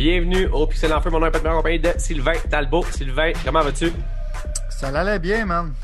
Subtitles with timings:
[0.00, 1.10] Bienvenue au Pixel en Feu.
[1.10, 2.86] Mon nom est Pat en compagnie de Sylvain Talbot.
[2.90, 3.92] Sylvain, comment vas-tu?
[4.70, 5.74] Ça allait bien, man.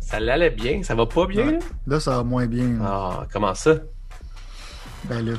[0.00, 1.46] Ça l'allait bien, ça va pas bien?
[1.46, 1.58] Ouais.
[1.86, 2.78] Là, ça va moins bien.
[2.82, 3.74] Ah, comment ça?
[5.04, 5.34] Ben là,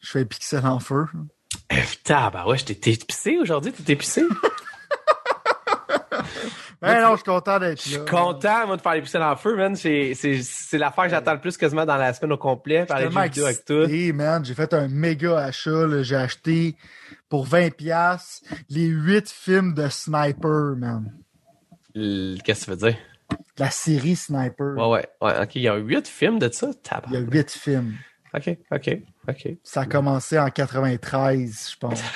[0.00, 1.04] je fais Pixel en feu.
[1.68, 4.22] Eh, putain, bah ouais, je t'ai épicé aujourd'hui, t'es épicé?
[6.80, 7.82] Ben non, je suis content d'être là.
[7.84, 9.74] Je suis content, moi, de faire les pixels en feu, man.
[9.74, 10.14] C'est,
[10.74, 13.24] l'affaire que j'attends le plus quasiment dans la semaine au complet, faire les jeux tellement
[13.24, 14.14] vidéo avec tout.
[14.14, 14.44] man.
[14.44, 16.02] J'ai fait un méga achat.
[16.02, 16.76] J'ai acheté
[17.28, 21.12] pour 20$ piastres, les 8 films de Sniper, man.
[21.94, 22.96] Qu'est-ce que tu veux dire?
[23.58, 24.76] La série Sniper.
[24.76, 26.68] Ouais, ouais, ouais, ok, il y a huit films de ça?
[26.68, 27.34] Il y a Tabarnak.
[27.34, 27.94] 8 films.
[28.34, 29.48] Ok, ok, ok.
[29.62, 32.02] Ça a commencé en 93, je pense.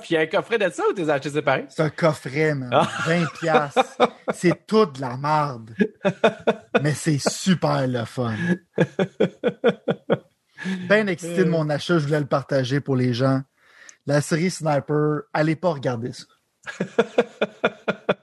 [0.00, 1.66] Puis il y a un coffret de ça ou t'es acheté séparé?
[1.68, 2.70] C'est un coffret, man.
[2.72, 2.88] Ah.
[3.06, 3.98] 20 piastres.
[4.34, 5.74] C'est tout de la merde.
[6.82, 8.34] Mais c'est super le fun.
[10.88, 13.42] Ben excité de mon achat, je voulais le partager pour les gens.
[14.06, 16.24] La série Sniper, allez pas regarder ça.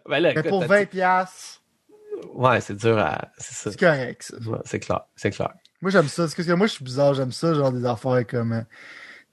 [0.09, 1.61] Ben là, Mais pour t'as- 20 piastres,
[2.35, 3.29] Ouais, c'est dur à.
[3.37, 4.37] C'est correct, ça.
[4.37, 5.53] Ouais, c'est clair, c'est clair.
[5.83, 6.23] Moi, j'aime ça.
[6.23, 7.13] Parce que moi, je suis bizarre.
[7.13, 8.61] J'aime ça, genre des affaires comme euh,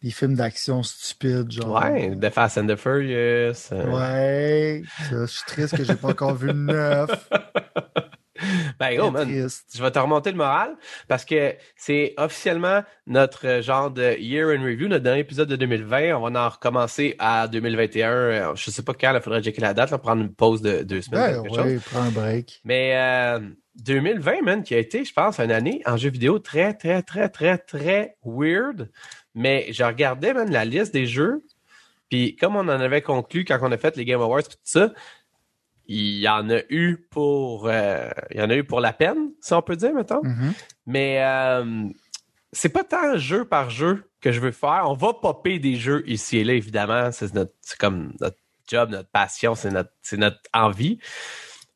[0.02, 1.80] des films d'action stupides, genre.
[1.80, 3.68] Ouais, The Fast and the Furious.
[3.72, 4.82] euh, Ouais.
[5.08, 7.30] Ça, je suis triste que j'ai pas encore vu le neuf.
[8.78, 10.76] Ben, gros, Très man, je vais te remonter le moral
[11.08, 15.56] parce que c'est officiellement notre euh, genre de year in review, notre dernier épisode de
[15.56, 16.14] 2020.
[16.16, 18.10] On va en recommencer à 2021.
[18.10, 20.82] Euh, Je sais pas quand, il faudrait checker la date, là, prendre une pause de
[20.82, 21.42] deux semaines.
[21.42, 22.60] Ben ouais, prends un break.
[22.64, 23.40] Mais euh,
[23.84, 27.28] 2020, man, qui a été, je pense, une année en jeu vidéo très, très, très,
[27.28, 28.90] très, très weird.
[29.34, 31.44] Mais je regardais, man, la liste des jeux.
[32.10, 34.56] Puis comme on en avait conclu quand on a fait les Game Awards et tout
[34.64, 34.92] ça,
[35.92, 39.32] il y en a eu pour euh, il y en a eu pour la peine,
[39.40, 40.22] si on peut dire, mettons.
[40.22, 40.52] Mhm.
[40.86, 41.88] Mais euh,
[42.52, 44.84] c'est pas tant jeu par jeu que je veux faire.
[44.86, 47.10] On va popper des jeux ici et là, évidemment.
[47.10, 47.32] C'est
[47.76, 48.36] comme notre
[48.68, 51.00] job, notre passion, c'est notre, notre envie.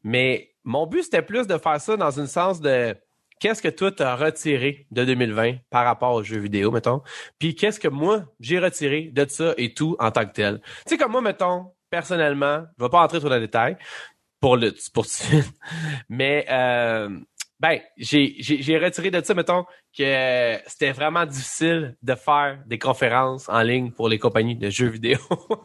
[0.05, 2.97] Mais mon but, c'était plus de faire ça dans un sens de
[3.41, 7.03] qu'est-ce que toi t'as retiré de 2020 par rapport aux jeux vidéo, mettons.
[7.41, 10.61] Puis qu'est-ce que moi, j'ai retiré de ça et tout en tant que tel.
[10.61, 13.77] Tu sais, comme moi, mettons, personnellement, je vais pas entrer dans les détails
[14.41, 15.07] pour le pour.
[16.09, 17.09] Mais euh,
[17.61, 19.65] ben, j'ai, retiré de ça, mettons,
[19.97, 24.89] que c'était vraiment difficile de faire des conférences en ligne pour les compagnies de jeux
[24.89, 25.19] vidéo.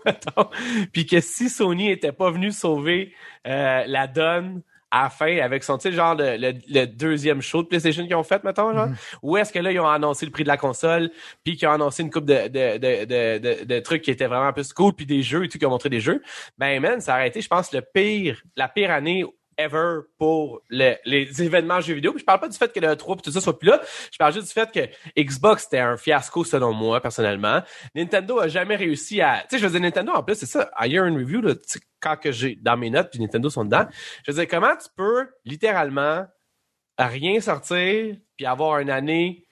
[0.94, 3.12] Puis que si Sony était pas venu sauver
[3.48, 4.62] euh, la donne
[4.92, 8.06] à la fin avec son, tu sais, genre le, le, le deuxième show de PlayStation
[8.06, 8.96] qu'ils ont fait, mettons, genre, Mhm.
[9.22, 11.12] ou est-ce que là, ils ont annoncé le prix de la console,
[11.44, 13.06] puis qu'ils ont annoncé une coupe de, de, de,
[13.38, 15.70] de, de, trucs qui étaient vraiment plus cool, puis des jeux et tout, qui ont
[15.70, 16.22] montré des jeux,
[16.58, 19.24] ben, man, ça a été, je pense, le pire, la pire année
[19.60, 22.12] ever pour le- les événements jeux vidéo.
[22.14, 23.82] Puis je parle pas du fait que le 3 et tout ça soit plus là.
[24.12, 27.62] Je parle juste du fait que Xbox c'était un fiasco selon moi personnellement.
[27.96, 30.72] Nintendo a jamais réussi à, tu sais, je veux Nintendo en plus c'est ça.
[30.84, 31.54] Year in Review, là,
[32.00, 33.86] quand que j'ai dans mes notes puis Nintendo sont dedans,
[34.26, 36.26] je veux dire comment tu peux littéralement
[36.98, 39.46] rien sortir puis avoir une année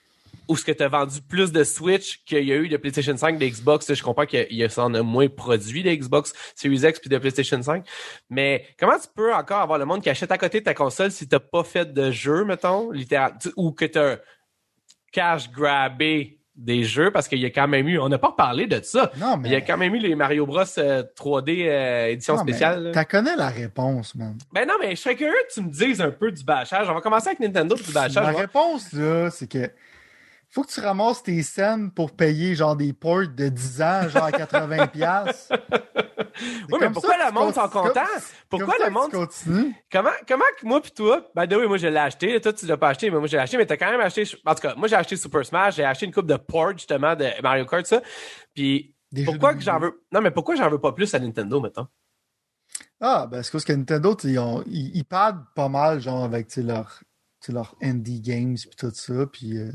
[0.48, 3.16] où ce que tu as vendu plus de Switch qu'il y a eu de PlayStation
[3.18, 7.00] 5, de Xbox, je comprends qu'il y en a moins produit de Xbox Series X
[7.00, 7.86] puis de PlayStation 5.
[8.30, 11.12] Mais comment tu peux encore avoir le monde qui achète à côté de ta console
[11.12, 14.18] si t'as pas fait de jeu, mettons, tu- ou que t'as
[15.12, 17.12] cash grabé des jeux?
[17.12, 19.12] Parce qu'il y a quand même eu, on n'a pas parlé de ça.
[19.18, 19.50] Non, mais.
[19.50, 22.52] Il y a quand même eu les Mario Bros euh, 3D euh, édition Non, mais
[22.54, 22.92] spéciale.
[22.94, 24.38] T'as connais la réponse, man.
[24.52, 26.90] Ben non, mais je serais curieux que tu me dises un peu du bâchage.
[26.90, 28.16] On va commencer avec Nintendo du bâchage.
[28.16, 29.70] La réponse, là, c'est que
[30.50, 34.24] faut que tu ramasses tes scènes pour payer genre des ports de 10 ans, genre
[34.26, 34.92] à 80$.
[34.92, 35.54] piastres.
[36.72, 38.02] Oui, mais pourquoi le monde sont contents?
[38.50, 39.12] Pourquoi le monde?
[39.92, 42.78] Comment, comment que moi pis toi, ben oui, moi je l'ai acheté, toi tu l'as
[42.78, 44.76] pas acheté, mais moi je l'ai acheté, mais t'as quand même acheté, en tout cas,
[44.76, 47.86] moi j'ai acheté Super Smash, j'ai acheté une coupe de port justement de Mario Kart,
[47.86, 48.02] ça.
[48.54, 51.20] Puis Des pourquoi de que j'en veux, non mais pourquoi j'en veux pas plus à
[51.20, 51.88] Nintendo mettons?
[53.00, 57.02] Ah, ben c'est parce que Nintendo, ils, ont- ils, pas mal, genre, avec tu leur,
[57.50, 59.72] leur indie games puis tout ça, puis euh,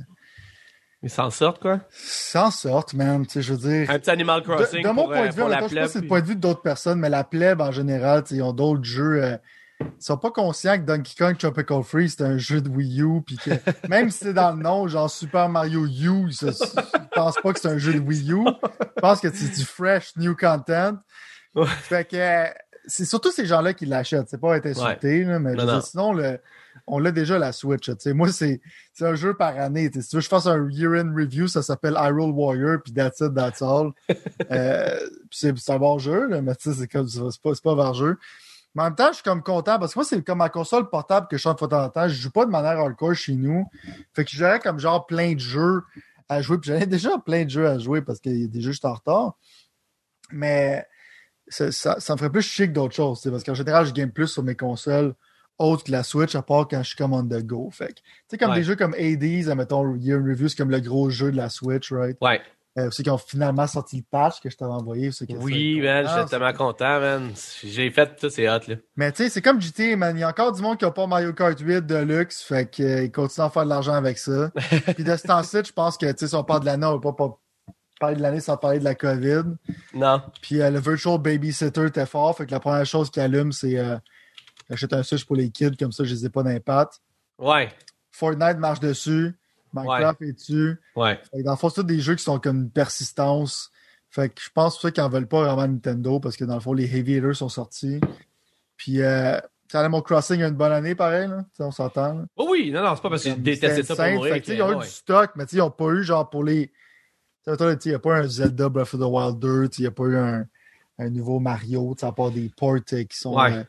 [1.03, 1.81] Ils s'en sortent quoi?
[1.91, 3.91] s'en sortent, man, tu sais, je veux dire...
[3.91, 5.93] Un petit Animal Crossing de mon pour, point de vue, la je sais pas si
[5.95, 8.84] c'est le point de vue d'autres personnes, mais la plèbe en général, ils ont d'autres
[8.84, 9.22] jeux.
[9.22, 9.37] euh,
[9.81, 13.21] ils sont pas conscients que Donkey Kong Tropical Freeze, c'est un jeu de Wii U,
[13.27, 13.51] puis que
[13.89, 17.53] même si c'est dans le nom, genre Super Mario U, ils, se- ils pensent pas
[17.53, 18.45] que c'est un jeu de Wii U.
[18.47, 20.98] Ils pensent que c'est du fresh new content.
[21.57, 21.66] Ouais.
[21.66, 22.47] Fait que euh,
[22.87, 24.28] c'est surtout ces gens-là qui l'achètent.
[24.28, 25.81] C'est pas être insulté, là, mais je Non, veux dire, non.
[25.81, 26.39] sinon, le,
[26.87, 27.91] on l'a déjà la Switch.
[28.07, 28.61] Moi, c'est
[29.01, 29.91] un jeu par année.
[29.93, 33.21] Si tu veux que je fasse un year-end review, ça s'appelle Hyrule Warrior, puis that's
[33.21, 33.93] it, that's all.
[34.51, 34.99] Euh,
[35.31, 38.19] c'est un bon jeu, là, mais c'est comme c'est pas, pas un jeu.
[38.75, 40.89] Mais en même temps, je suis comme content parce que moi, c'est comme ma console
[40.91, 42.09] portable que je chante de fois en temps.
[42.09, 43.67] Je joue pas de manière hardcore chez nous.
[44.15, 45.83] Fait que j'aurais comme genre plein de jeux
[46.29, 46.59] à jouer.
[46.59, 48.84] Puis j'avais déjà plein de jeux à jouer parce qu'il y a des jeux juste
[48.84, 49.37] en retard.
[50.31, 50.87] Mais
[51.49, 54.43] ça, ça, me ferait plus que d'autres choses, parce qu'en général, je game plus sur
[54.43, 55.15] mes consoles
[55.59, 57.71] autres que la Switch, à part quand je suis comme on the go.
[57.72, 58.57] Fait tu sais, comme Ouais.
[58.57, 61.93] des jeux comme Hades, mettons, Year Review, c'est comme le gros jeu de la Switch,
[61.93, 62.16] right?
[62.21, 62.41] Ouais.
[62.78, 65.10] Euh, ceux qui ont finalement sorti le patch que je t'avais envoyé.
[65.13, 67.31] ceux qui- Oui, man, j'étais tellement content, man.
[67.63, 68.77] J'ai fait tout, c'est hot, là.
[68.97, 70.16] Mais tu sais, c'est comme GTA, man.
[70.16, 72.71] Il y a encore du monde qui n'a pas Mario Kart 8 de luxe, fait
[72.71, 74.51] qu'ils continuent à faire de l'argent avec ça.
[74.97, 76.95] Puis de ce temps-ci, je pense que, tu sais, si on parle de l'année, on
[76.95, 77.39] va pas, pas
[78.01, 79.43] parler de l'année sans parler de la COVID.
[79.93, 80.22] Non.
[80.41, 83.78] Puis euh, le Virtual Babysitter était fort, fait que la première chose qui allume, c'est
[83.78, 83.97] euh,
[84.72, 87.01] j'achète un Switch pour les kids, comme ça, je les ai pas d'impact.
[87.39, 87.69] Ouais.
[88.10, 89.34] Fortnite marche dessus,
[89.72, 90.80] Minecraft est dessus.
[90.97, 91.21] Ouais.
[91.30, 93.71] Fait dans le fond, c'est des jeux qui sont comme une persistance.
[94.10, 96.54] Fait que je pense pour ça qu'ils en veulent pas vraiment Nintendo, parce que dans
[96.54, 98.01] le fond, les Heavy Hitters sont sortis.
[98.77, 99.39] Puis, euh,
[99.74, 101.45] Animal Crossing a une bonne année, pareil, là.
[101.59, 102.27] On s'entend.
[102.36, 104.34] Oh oui, non, non, c'est pas parce détesté c'était ça pour mourir.
[104.34, 104.84] Fait que, ils ont eu ouais.
[104.84, 106.71] du stock, mais ils n'ont pas eu genre pour les.
[107.47, 109.89] Il n'y a pas un Zelda Breath of the Wild 2, tu sais, il n'y
[109.89, 110.47] a pas eu un,
[110.98, 113.34] un nouveau Mario, à part des ports qui sont.
[113.34, 113.53] Ouais.
[113.53, 113.65] euh,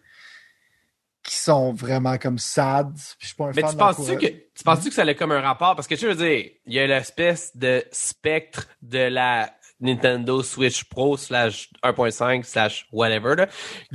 [1.23, 2.91] qui sont vraiment comme sad.
[3.19, 5.31] Je suis pas un Mais fan tu penses-tu que, tu penses-tu que ça a comme
[5.31, 5.75] un rapport?
[5.75, 9.49] Parce que tu veux dire, il y a l'espèce de spectre de la
[9.79, 13.47] Nintendo Switch Pro slash 1.5 slash whatever, là,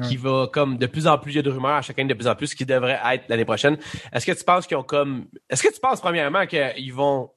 [0.07, 2.15] qui va comme de plus en plus, il y a de rumeurs à chacun de
[2.15, 3.79] plus en plus, qui devrait être l'année prochaine.
[4.13, 7.31] Est-ce que tu penses qu'ils ont comme, est-ce que tu penses premièrement qu'ils vont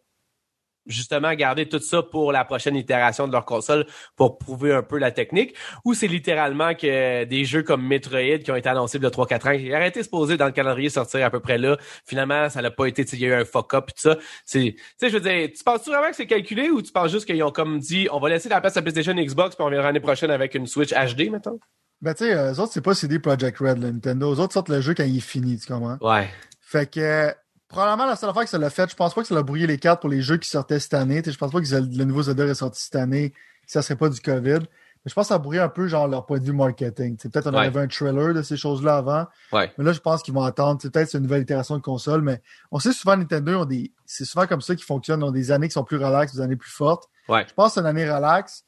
[0.85, 3.85] justement garder tout ça pour la prochaine itération de leur console
[4.15, 5.55] pour prouver un peu la technique
[5.85, 9.09] ou c'est littéralement que des jeux comme Metroid qui ont été annoncés il y a
[9.09, 12.49] 3-4 ans qui auraient été supposés dans le calendrier sortir à peu près là finalement
[12.49, 14.17] ça n'a pas été tu il y a eu un fuck up et tout ça
[14.45, 17.11] c'est tu sais je veux dire tu penses-tu vraiment que c'est calculé ou tu penses
[17.11, 19.61] juste qu'ils ont comme dit on va laisser la place à PlayStation et Xbox puis
[19.61, 21.59] on reviendra l'année prochaine avec une Switch HD maintenant
[22.01, 24.33] Ben, tu sais, eux autres, c'est pas CD Projekt Red, là, Nintendo.
[24.33, 25.97] Eux autres sortent le jeu quand il est fini, tu comprends?
[26.01, 26.27] ouais
[26.59, 27.31] Fait que,
[27.71, 29.67] probablement, la seule affaire que ça l'a fait, je pense pas que ça l'a brouillé
[29.67, 31.21] les cartes pour les jeux qui sortaient cette année.
[31.25, 33.33] Je pense pas que le nouveau Zelda est sorti cette année,
[33.65, 34.59] si ça serait pas du COVID.
[35.03, 37.17] Mais je pense que ça a brouillé un peu, genre, leur point de vue marketing.
[37.17, 37.65] Peut-être on Ouais.
[37.65, 39.25] avait un trailer de ces choses-là avant.
[39.51, 40.79] ouais Mais là, je pense qu'ils vont attendre.
[40.79, 42.39] Peut-être c'est une nouvelle itération de console, mais
[42.71, 43.91] on sait souvent Nintendo ont des.
[44.05, 45.21] C'est souvent comme ça qu'ils fonctionnent.
[45.21, 47.09] Ils ont des années qui sont plus relaxes, des années plus fortes.
[47.29, 48.63] ouais Je pense que c'est une année relax.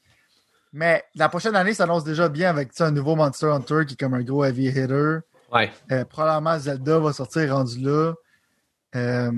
[0.72, 4.14] Mais la prochaine année s'annonce déjà bien avec un nouveau Monster Hunter qui est comme
[4.14, 5.18] un gros heavy hitter.
[5.52, 8.12] ouais Euh, probablement Zelda va sortir rendu là.
[8.94, 9.30] Euh,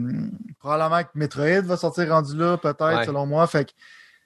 [0.58, 3.06] probablement que Metroid va sortir rendu là, peut-être, Ouais.
[3.06, 3.46] selon moi.
[3.46, 3.72] Fait que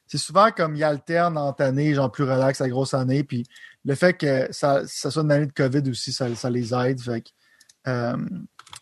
[0.07, 3.23] c'est souvent comme ils alternent entre années, genre plus relax, la grosse année.
[3.23, 3.45] Puis
[3.85, 7.01] le fait que ça, ça soit une année de COVID aussi, ça, ça les aide.
[7.01, 7.29] Fait que,
[7.87, 8.17] euh,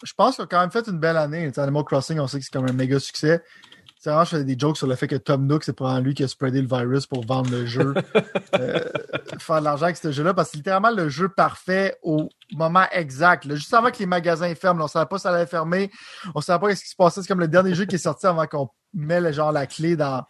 [0.05, 1.51] je pense qu'ils ont quand même fait une belle année.
[1.57, 3.43] Animal Crossing, on sait que c'est comme un méga succès.
[4.05, 6.23] Vraiment, je faisais des jokes sur le fait que Tom Nook, c'est probablement lui qui
[6.23, 7.95] a spreadé le virus pour vendre le jeu,
[8.55, 8.81] euh,
[9.39, 12.85] faire de l'argent avec ce jeu-là, parce que c'est littéralement le jeu parfait au moment
[12.93, 13.45] exact.
[13.45, 13.57] là.
[13.57, 15.91] juste avant que les magasins ferment, là, on savait pas si ça allait fermer,
[16.35, 17.23] on savait pas ce qui se passait.
[17.23, 19.97] C'est comme le dernier jeu qui est sorti avant qu'on met le, genre la clé
[19.97, 20.25] dans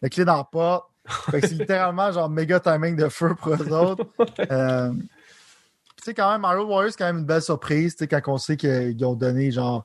[0.00, 0.88] la clé dans la porte.
[1.30, 4.06] C'est littéralement genre méga timing de feu pour eux autres.
[4.50, 8.08] Euh, tu sais, quand même, Mario Warriors, c'est quand même une belle surprise, tu sais,
[8.08, 9.84] quand on sait qu'ils ont donné genre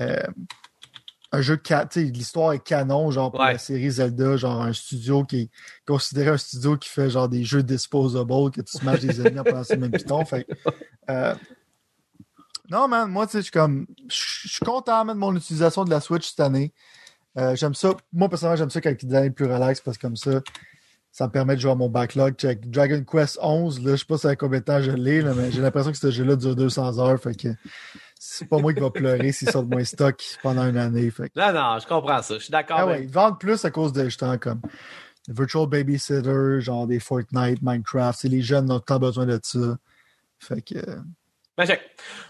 [0.00, 0.22] euh,
[1.34, 3.52] un jeu, ca- tu sais, l'histoire est canon, genre pour Ouais.
[3.54, 5.50] la série Zelda, genre un studio qui est
[5.86, 9.44] considéré un studio qui fait genre des jeux disposable, que tu smashes des ennemis en
[9.44, 10.24] prenant sur le même piton.
[10.26, 10.46] Fait
[11.10, 11.34] euh,
[12.70, 15.90] non, man, moi, tu sais, je suis comme, je suis content de mon utilisation de
[15.90, 16.72] la Switch cette année.
[17.38, 17.94] Euh, j'aime ça.
[18.12, 20.16] Moi, personnellement, j'aime ça quand il y a des années plus relax parce que comme
[20.16, 20.40] ça,
[21.10, 22.34] ça me permet de jouer à mon backlog.
[22.36, 22.70] Check.
[22.70, 25.50] Dragon Quest 11, là, je sais pas si à combien de temps je l'ai, mais
[25.50, 27.18] j'ai l'impression que ce jeu-là dure 200 heures.
[27.20, 27.48] Fait que
[28.24, 31.10] c'est pas moi qui va pleurer s'il sort de moins stock pendant une année.
[31.10, 33.70] Fait non non je comprends ça je suis d'accord ah ouais, ils vendent plus à
[33.72, 34.60] cause de justement comme
[35.28, 38.22] Virtual Babysitter, genre des Fortnite, Minecraft.
[38.24, 39.76] Les jeunes ont tant besoin de ça.
[40.38, 40.78] Fait que.
[41.60, 41.78] Euh, Ben.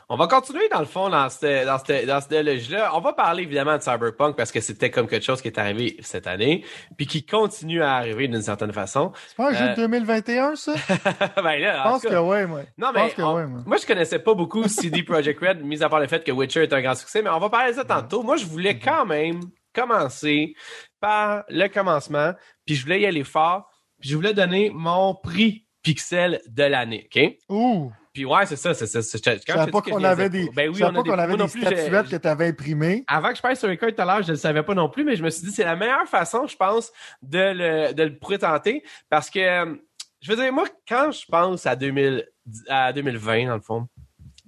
[0.08, 2.90] On va continuer dans le fond dans cette, dans cette, dans cette logique-là.
[2.94, 5.96] On va parler évidemment de Cyberpunk parce que c'était comme quelque chose qui est arrivé
[6.00, 6.64] cette année,
[6.98, 9.12] puis qui continue à arriver d'une certaine façon.
[9.28, 10.74] C'est pas un jeu Euh, de 2021, ça?
[10.76, 12.60] Je ben là, pense que ouais, moi.
[12.76, 13.62] Non, Je mais pense que on- ouais, moi.
[13.64, 16.64] moi, je connaissais pas beaucoup CD Projekt Red, mis à part le fait que Witcher
[16.64, 18.22] est un grand succès, mais on va parler de ça tantôt.
[18.22, 19.40] Moi, je voulais quand même
[19.74, 20.54] commencer
[21.00, 22.32] par le commencement,
[22.66, 23.66] puis je voulais y aller fort,
[23.98, 27.22] puis je voulais donner mon prix pixel de l'année, OK?
[27.48, 27.92] Ouh!
[28.12, 29.00] Puis ouais, c'est ça, c'est ça.
[29.00, 30.50] c'est- quand Je savais pas qu'on avait des.
[30.50, 33.04] Ben oui, on pas qu'on avait des statuettes que tu avais imprimées.
[33.06, 34.90] avant que je passe sur record tout à l'heure, je ne le savais pas non
[34.90, 36.92] plus, mais je me suis dit c'est la meilleure façon, je pense,
[37.22, 38.84] de le, de le présenter.
[39.08, 39.74] Parce que, euh,
[40.20, 42.28] je veux dire, moi, quand je pense à, 2000,
[42.68, 43.88] à 2020, dans le fond,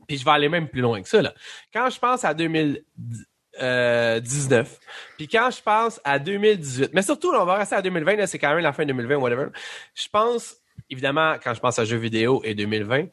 [0.06, 1.32] puis je vais aller même plus loin que ça, là.
[1.72, 4.78] Quand je pense à 2019,
[5.16, 8.26] puis quand je pense à 2018, mais surtout, là, on va rester à 2020, là,
[8.26, 9.46] c'est quand même la fin 2020, whatever.
[9.94, 10.56] Je pense,
[10.90, 13.06] évidemment, quand je pense à jeux vidéo et 2020,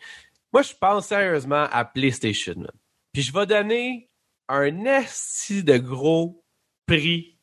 [0.54, 2.68] moi, je pense sérieusement à PlayStation.
[3.14, 4.10] Puis je vais donner
[4.48, 6.44] un esti de gros
[6.86, 7.40] prix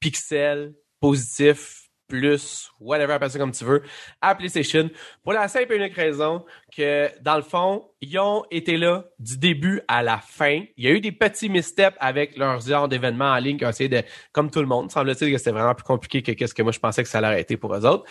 [0.00, 3.82] pixel positif plus, whatever, appelle ça comme tu veux,
[4.20, 4.90] à PlayStation,
[5.22, 6.44] pour la simple et unique raison
[6.76, 10.62] que, dans le fond, ils ont été là du début à la fin.
[10.76, 13.70] Il y a eu des petits missteps avec leurs genre d'événements en ligne qui ont
[13.70, 16.62] essayé de, comme tout le monde, semble-t-il que c'était vraiment plus compliqué que qu'est-ce que
[16.62, 18.04] moi je pensais que ça allait été pour eux autres.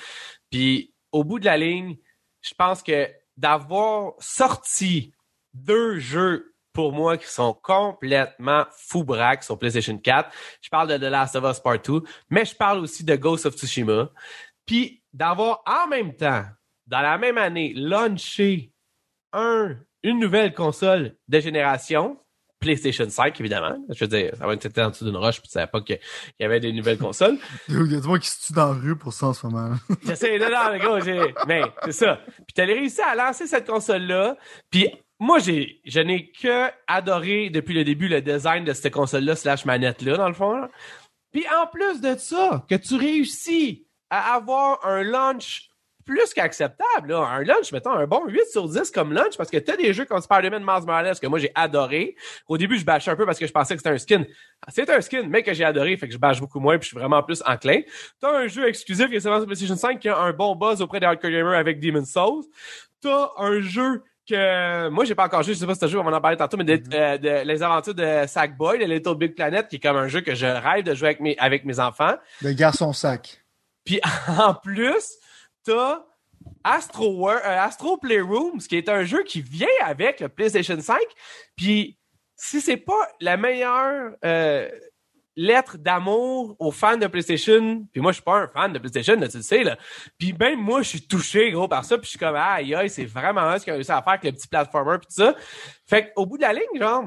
[0.50, 1.98] Puis, au bout de la ligne,
[2.42, 5.14] je pense que d'avoir sorti
[5.54, 10.30] deux jeux pour moi qui sont complètement fou braques sur PlayStation 4.
[10.62, 13.46] Je parle de The Last of Us Part 2, mais je parle aussi de Ghost
[13.46, 14.10] of Tsushima.
[14.66, 16.44] Puis d'avoir en même temps,
[16.88, 18.72] dans la même année, launché
[19.32, 22.20] un, une nouvelle console de génération,
[22.64, 23.76] PlayStation 5, évidemment.
[23.90, 26.00] Je veux dire, ça va être en dessous d'une roche, puis tu savais pas qu'il
[26.40, 27.38] y avait des nouvelles consoles.
[27.68, 29.46] Il y a des gens qui se tuent dans la rue pour ça en ce
[29.46, 29.76] moment.
[30.06, 31.34] J'essaie de là, gros, j'ai.
[31.48, 32.20] Mais c'est ça.
[32.26, 34.38] Puis t'as réussi à lancer cette console-là,
[34.72, 34.88] puis
[35.20, 39.66] moi, j'ai, je n'ai que adoré depuis le début le design de cette console-là slash
[39.66, 40.68] manette-là, dans le fond.
[41.32, 45.70] Puis en plus de ça, que tu réussis à avoir un launch
[46.06, 47.14] plus qu'acceptable.
[47.14, 50.06] Un lunch, mettons, un bon 8 sur 10 comme lunch, parce que t'as des jeux
[50.06, 52.16] comme Spider-Man Miles Morales que moi j'ai adoré.
[52.48, 54.26] Au début, je bâchais un peu parce que je pensais que c'était un skin.
[54.70, 56.90] C'est un skin, mais que j'ai adoré, fait que je bâche beaucoup moins, puis je
[56.90, 57.82] suis vraiment plus enclin.
[58.20, 61.00] T'as un jeu exclusif qui est sur PlayStation 5 qui a un bon buzz auprès
[61.00, 62.44] des hardcore gamers avec Demon's Souls.
[63.02, 66.00] T'as un jeu que moi j'ai pas encore joué, je sais pas si t'as joué,
[66.00, 67.26] on va en parler tantôt, mais de, mm-hmm.
[67.26, 70.34] euh, les aventures de Sackboy, de Little Big Planet, qui est comme un jeu que
[70.34, 72.16] je rêve de jouer avec mes, avec mes enfants.
[72.42, 73.44] Le garçon sac.
[73.84, 75.18] Puis en plus,
[75.64, 76.06] t'as
[76.64, 81.00] Astro, euh, Astro Playrooms, qui est un jeu qui vient avec le PlayStation 5.
[81.56, 81.98] Puis
[82.36, 84.70] si c'est pas la meilleure euh,
[85.36, 87.86] lettre d'amour aux fans de PlayStation.
[87.92, 89.78] Puis moi, je suis pas un fan de PlayStation, tu le sais, là.
[90.18, 91.98] Puis même moi, je suis touché, gros, par ça.
[91.98, 94.24] Puis je suis comme, aïe, aïe, c'est vraiment ce qu'ils ont réussi à faire avec
[94.24, 95.36] le petit platformer, puis tout ça.
[95.88, 97.06] Fait qu'au bout de la ligne, genre,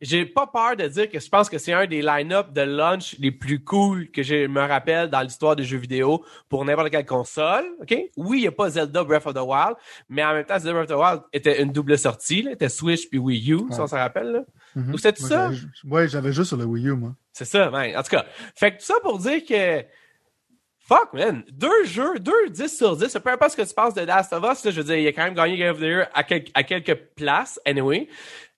[0.00, 3.16] j'ai pas peur de dire que je pense que c'est un des line-up de launch
[3.18, 7.04] les plus cool que je me rappelle dans l'histoire des jeux vidéo pour n'importe quelle
[7.04, 7.64] console.
[7.80, 7.94] OK?
[8.16, 9.76] Oui, il n'y a pas Zelda Breath of the Wild,
[10.08, 12.42] mais en même temps, Zelda Breath of the Wild était une double sortie.
[12.42, 12.52] Là.
[12.52, 14.32] Était Switch puis Wii U, si on se rappelle.
[14.32, 14.40] Là.
[14.76, 14.92] Mm-hmm.
[14.92, 15.50] Ou c'était ça?
[15.84, 17.14] Oui, j'avais juste sur le Wii U, moi.
[17.32, 17.94] C'est ça, man.
[17.96, 19.84] En tout cas, fait que tout ça pour dire que
[20.90, 21.44] Fuck, man.
[21.52, 23.16] Deux jeux, deux 10 sur 10.
[23.22, 25.06] Peu importe ce que tu penses de Last of Us, là, je veux dire, il
[25.06, 28.08] a quand même gagné Game of the Year à, à quelques places, anyway.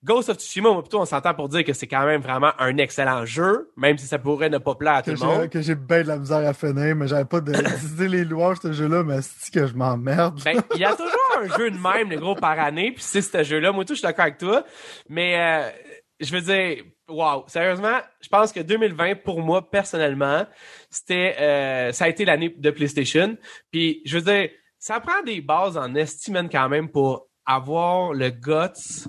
[0.05, 3.25] Ghost of Tsushima, plutôt, on s'entend pour dire que c'est quand même vraiment un excellent
[3.25, 5.49] jeu, même si ça pourrait ne pas plaire à tout le monde.
[5.49, 8.59] Que j'ai bien de la misère à finir, mais j'avais pas de décider les louanges
[8.61, 10.41] ce jeu-là, mais c'est que je m'emmerde?
[10.45, 13.23] Ben, il y a toujours un jeu de même, le gros, par année, puis c'est
[13.23, 13.71] ce jeu-là.
[13.71, 14.65] Moi, tout, je suis d'accord avec toi.
[15.09, 15.71] Mais, euh,
[16.19, 20.47] je veux dire, wow, sérieusement, je pense que 2020, pour moi, personnellement,
[20.91, 23.37] c'était, euh, ça a été l'année de PlayStation.
[23.71, 28.31] Puis, je veux dire, ça prend des bases en estime quand même pour avoir le
[28.31, 29.09] guts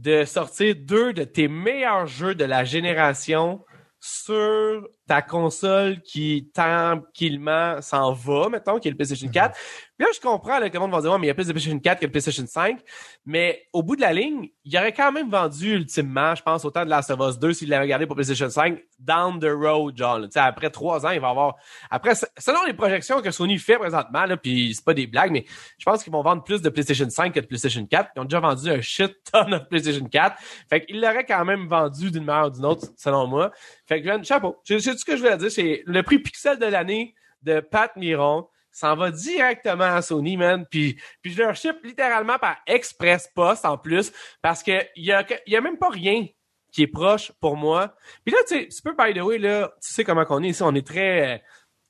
[0.00, 3.64] de sortir deux de tes meilleurs jeux de la génération
[4.00, 9.58] sur ta console qui tranquillement s'en va, mettons, qui est le PlayStation 4.
[10.00, 11.34] Puis là, je comprends là, que le monde va dire, ouais, mais il y a
[11.34, 12.78] plus de PlayStation 4 que le PlayStation 5.
[13.26, 16.84] Mais au bout de la ligne, il aurait quand même vendu ultimement, je pense, autant
[16.84, 20.20] de Last of Us 2 s'il l'avait gardé pour PlayStation 5 down the road, genre.
[20.30, 21.56] sais, après trois ans, il va avoir.
[21.90, 25.44] Après, selon les projections que Sony fait présentement, là, puis c'est pas des blagues, mais
[25.76, 28.10] je pense qu'ils vont vendre plus de PlayStation 5 que de PlayStation 4.
[28.14, 30.36] Ils ont déjà vendu un shit ton de PlayStation 4.
[30.68, 33.50] Fait qu'il l'aurait quand même vendu d'une manière ou d'une autre, selon moi.
[33.86, 34.56] Fait que, chapeau.
[34.64, 35.50] C'est ce que je voulais dire.
[35.50, 40.36] C'est le prix Pixel de l'année de Pat Miron ça en va directement à Sony,
[40.36, 40.64] man.
[40.70, 45.12] Puis, puis je leur ship littéralement par Express Post en plus, parce que il y
[45.12, 46.26] a, y a même pas rien
[46.72, 47.94] qui est proche pour moi.
[48.24, 50.50] Puis là, tu sais, tu peux, by the way, là, tu sais comment on est
[50.50, 51.42] ici, on est très,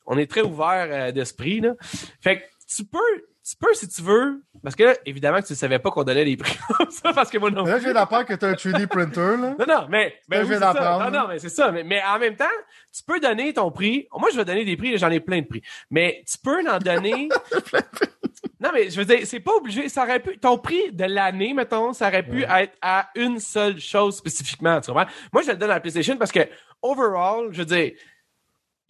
[0.06, 1.74] on est très ouvert euh, d'esprit, là.
[2.20, 5.54] Fait que tu peux, tu peux, si tu veux, parce que là, évidemment que tu
[5.54, 7.64] ne savais pas qu'on donnait des prix comme ça, parce que moi non.
[7.64, 9.54] Là, je viens d'apprendre que tu as un 3D printer, là.
[9.58, 10.56] Non, non, mais, mais oui.
[10.58, 11.72] Non, non, mais c'est ça.
[11.72, 12.44] Mais, mais, en même temps,
[12.94, 14.06] tu peux donner ton prix.
[14.12, 15.62] Moi, je vais donner des prix, j'en ai plein de prix.
[15.90, 17.28] Mais tu peux en donner.
[18.60, 19.88] non, mais je veux dire, c'est pas obligé.
[19.88, 23.80] Ça aurait pu, ton prix de l'année, mettons, ça aurait pu être à une seule
[23.80, 25.10] chose spécifiquement, tu comprends?
[25.32, 26.46] Moi, je le donne à la PlayStation parce que,
[26.82, 27.92] overall, je veux dire,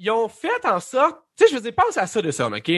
[0.00, 2.48] ils ont fait en sorte, tu sais, je veux dire, pense à ça de ça,
[2.48, 2.70] OK?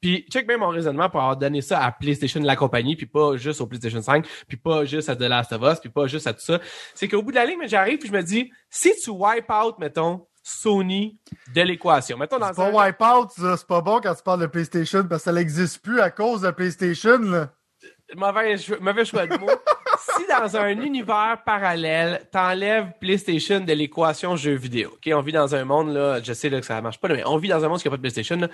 [0.00, 3.36] Puis check bien mon raisonnement pour avoir donné ça à PlayStation la compagnie, puis pas
[3.36, 6.26] juste au PlayStation 5, puis pas juste à The Last of Us, puis pas juste
[6.26, 6.58] à tout ça.
[6.94, 9.78] C'est qu'au bout de la ligne, j'arrive puis je me dis, si tu wipe out,
[9.78, 11.18] mettons, Sony
[11.54, 12.16] de l'équation.
[12.16, 15.22] Mettons dans C'est pas wipe out, c'est pas bon quand tu parles de PlayStation parce
[15.22, 17.52] que ça n'existe plus à cause de PlayStation, là.
[18.14, 19.50] Mauvais, mauvais choix de mots.
[19.98, 25.54] si dans un univers parallèle, t'enlèves PlayStation de l'équation jeu vidéo, ok, on vit dans
[25.54, 27.68] un monde là, je sais là, que ça marche pas, mais on vit dans un
[27.68, 28.36] monde qui a pas de PlayStation.
[28.36, 28.48] Là,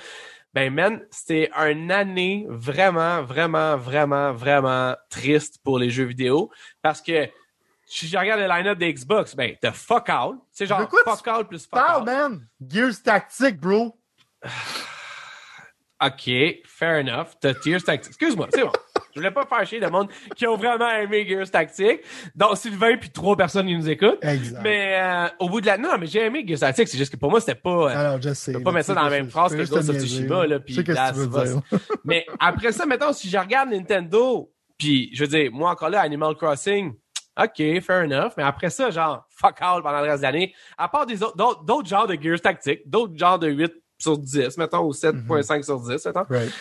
[0.54, 6.50] ben man, c'était une année vraiment, vraiment, vraiment, vraiment triste pour les jeux vidéo
[6.82, 7.28] parce que
[7.86, 10.36] si je regarde le line-up des Xbox, ben, t'as fuck out.
[10.50, 12.04] C'est genre fuck out plus fuck out.
[12.06, 12.46] man?
[12.66, 13.98] Gears Tactic, bro.
[16.02, 16.30] OK,
[16.66, 17.34] fair enough.
[17.40, 18.08] T'as Gears Tactics.
[18.12, 18.72] Excuse-moi, c'est bon.
[19.14, 22.00] Je voulais pas faire chier le monde qui ont vraiment aimé Gears Tactics.
[22.34, 24.22] Donc, Sylvain puis trois personnes qui nous écoutent.
[24.22, 24.60] Exact.
[24.62, 25.78] Mais euh, au bout de la...
[25.78, 26.88] Non, mais j'ai aimé Gears Tactics.
[26.88, 27.70] C'est juste que pour moi, c'était pas...
[27.70, 28.52] euh, Alors, je sais.
[28.52, 30.76] peux pas mettre ça dans la même phrase que Ghost of Tsushima, là, puis.
[32.04, 36.00] Mais après ça, mettons, si je regarde Nintendo, puis je veux dire, moi encore là,
[36.00, 36.92] Animal Crossing,
[37.40, 38.32] OK, fair enough.
[38.36, 40.54] Mais après ça, genre, fuck all pendant le reste de l'année.
[40.76, 44.58] À part des autres, d'autres, genres de Gears Tactics, d'autres genres de 8 sur 10,
[44.58, 46.24] mettons, ou 7.5 sur 10, mettons.
[46.28, 46.52] Right.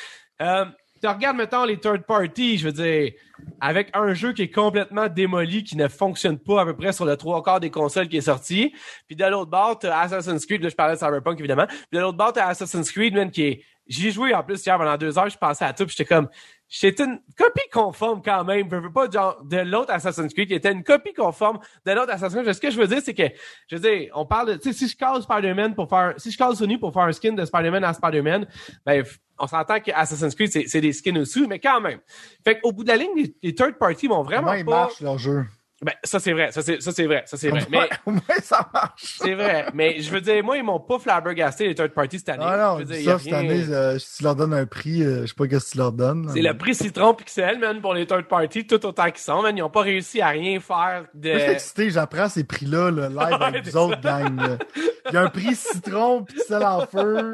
[0.41, 0.65] Euh,
[1.01, 3.11] tu regardes, mettons, les third party, je veux dire,
[3.59, 7.05] avec un jeu qui est complètement démoli, qui ne fonctionne pas à peu près sur
[7.05, 8.73] le trois quarts des consoles qui est sorti.
[9.07, 11.65] Puis de l'autre bord, t'as Assassin's Creed, là, je parlais de Cyberpunk, évidemment.
[11.67, 13.63] Puis de l'autre bord, t'as Assassin's Creed, man, qui est...
[13.87, 16.07] J'y ai joué en plus hier pendant deux heures, je pensais à tout, puis j'étais
[16.07, 16.29] comme...
[16.73, 20.53] J'étais une copie conforme quand même, je veux pas genre de l'autre Assassin's Creed, qui
[20.53, 22.53] était une copie conforme de l'autre Assassin's Creed.
[22.53, 23.27] Ce que je veux dire, c'est que,
[23.67, 26.31] je veux dire, on parle de, tu sais, si je call Spider-Man pour faire, si
[26.31, 28.47] je call Sony pour faire un skin de Spider-Man à Spider-Man,
[28.85, 29.03] ben,
[29.37, 31.99] on s'entend que Assassin's Creed, c'est, c'est des skins aussi, mais quand même.
[32.41, 34.71] Fait qu'au bout de la ligne, les, les third party vont vraiment Comment ils pas,
[34.71, 35.43] marchent leur jeu?
[35.83, 37.65] Ben, ça c'est vrai, ça c'est, vrai, ça c'est vrai.
[37.69, 39.15] Mais, Au moins, ça marche.
[39.19, 39.65] c'est vrai.
[39.73, 42.43] Mais je veux dire, moi, ils m'ont pas flabbergasté les third party cette année.
[42.45, 44.65] Ah non, je veux dire, ça, cette rien- année, euh, si tu leur donnes un
[44.65, 46.29] prix, euh, je sais pas qu'est-ce que tu leur donnes.
[46.33, 49.57] C'est le prix citron pixel, man, pour les third party, tout autant qu'ils sont, man.
[49.57, 51.29] Ils ont pas réussi à rien faire de.
[51.29, 53.97] Moi, je suis excité, j'apprends ces prix-là, là, live avec vous autres.
[54.03, 57.33] Il y a un prix citron, pixel en feu.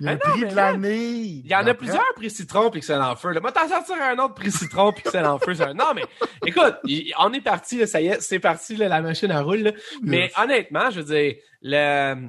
[0.00, 1.10] Il y a un prix de l'année.
[1.44, 3.30] Il y en a plusieurs prix citron pixel en feu.
[3.32, 3.40] Là.
[3.40, 5.52] Moi, t'en sortir un autre prix citron pixel en feu.
[5.74, 6.02] Non, mais
[6.46, 6.74] écoute,
[7.18, 9.58] on est parti, là, ça y est, c'est parti, là, la machine à roule.
[9.58, 9.72] là.
[10.02, 12.28] Mais honnêtement, je veux dire, le...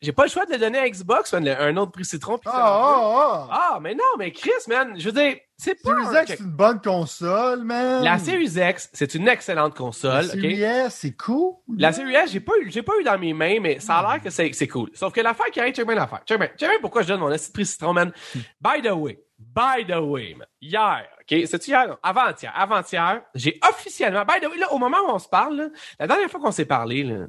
[0.00, 2.38] j'ai pas le choix de le donner à Xbox, man, le- un autre prix citron.
[2.46, 3.70] Ah, ah, ah.
[3.74, 5.90] Ah, mais non, mais Chris, man, je veux dire, c'est pas.
[5.90, 8.04] Series un- X, c'est une bonne console, man.
[8.04, 10.22] La Series X, c'est une excellente console, La?
[10.22, 11.54] Series S, c'est cool.
[11.76, 14.12] La Series S, j'ai pas eu, j'ai pas eu dans mes mains, mais ça a
[14.14, 14.90] l'air que c'est, c'est cool.
[14.94, 16.20] Sauf que l'affaire qui arrive, check bien l'affaire.
[16.26, 18.12] Check bien, check bien pourquoi je donne mon esprit citron, man.
[18.60, 19.18] By the way,
[19.54, 20.46] by the way, man.
[20.60, 24.98] Hier, ok, c'est hier, non, avant-hier, avant-hier, j'ai officiellement, by the way, là, au moment
[25.06, 27.26] où on se parle, là, la dernière fois qu'on s'est parlé, là,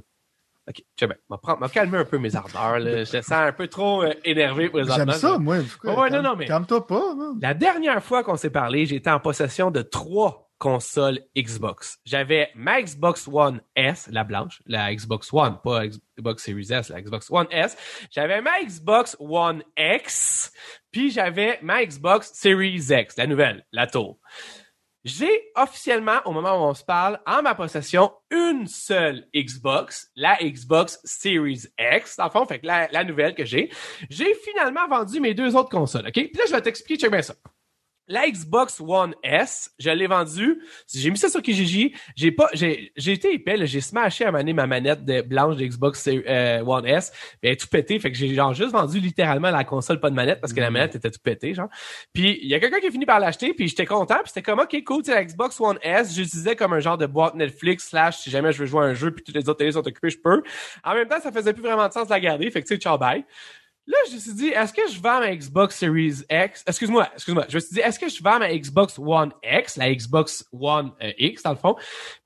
[0.67, 3.03] ok, bien, m'a prendre, m'a calmer un peu mes ardeurs, là.
[3.05, 5.05] Je le sens un peu trop euh, énervé présentement.
[5.11, 5.57] J'aime ça, moi.
[5.83, 7.37] Ouais, ouais, non, non, mais- Calme-toi pas, man.
[7.41, 11.99] La dernière fois qu'on s'est parlé, j'étais en possession de trois consoles Xbox.
[12.05, 17.01] J'avais ma Xbox One S, la blanche, la Xbox One, pas Xbox Series S, la
[17.01, 17.75] Xbox One S.
[18.11, 20.51] J'avais ma Xbox One X,
[20.91, 24.19] puis j'avais ma Xbox Series X, la nouvelle, la tour.
[25.05, 30.37] J'ai officiellement, au moment où on se parle, en ma possession, une seule Xbox, la
[30.43, 33.71] Xbox Series X, dans le fait que la, la nouvelle que j'ai.
[34.09, 36.13] J'ai finalement vendu mes deux autres consoles, OK?
[36.13, 37.33] Puis là, je vais t'expliquer, check bien ça.
[38.09, 40.63] La Xbox One S, je l'ai vendue.
[40.91, 41.93] J'ai mis ça sur Kijiji.
[42.15, 43.67] J'ai pas, j'ai, j'ai été épais.
[43.67, 47.11] J'ai smashé à maner ma manette de, blanche de Xbox euh, One S.
[47.43, 47.99] Est tout pété.
[47.99, 50.71] Fait que j'ai genre juste vendu littéralement la console pas de manette parce que la
[50.71, 51.69] manette était tout pétée, genre.
[52.11, 53.53] Puis il y a quelqu'un qui a fini par l'acheter.
[53.53, 54.17] Puis j'étais content.
[54.23, 55.03] Puis c'était comme, OK, cool.
[55.07, 58.57] La Xbox One S, j'utilisais comme un genre de boîte Netflix slash si jamais je
[58.57, 60.41] veux jouer à un jeu puis toutes les autres télés sont occupées, je peux.
[60.83, 62.49] En même temps, ça faisait plus vraiment de sens de la garder.
[62.49, 63.23] Fait que tu sais, ciao, bye.
[63.89, 66.63] Là, je me suis dit, est-ce que je vends ma Xbox Series X?
[66.67, 67.45] Excuse-moi, excuse-moi.
[67.49, 70.91] Je me suis dit, est-ce que je vends ma Xbox One X, la Xbox One
[71.01, 71.75] euh, X, dans le fond?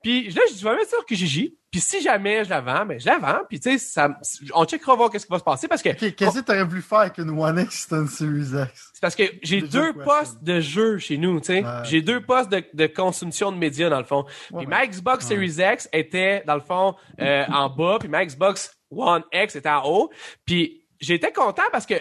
[0.02, 1.56] Puis là, je dis, je vais mettre ça sur Kijiji.
[1.70, 3.40] Puis si jamais je la vends, ben je la vends.
[3.48, 4.10] Puis tu sais, ça,
[4.54, 6.98] on checkera voir qu'est-ce qui va se passer parce que qu'est-ce que t'aurais voulu faire
[6.98, 8.90] avec une One X t'as une Series X?
[8.92, 10.04] c'est parce que j'ai deux question.
[10.04, 11.64] postes de jeu chez nous, tu sais.
[11.64, 11.70] Ouais.
[11.84, 14.24] J'ai deux postes de, de consommation de médias, dans le fond.
[14.48, 14.66] Puis ouais.
[14.66, 15.26] ma Xbox.
[15.26, 19.68] Series X était, dans le fond, euh, en bas, puis ma Xbox One X était
[19.68, 20.10] en haut.
[20.44, 21.94] Puis j'étais content parce que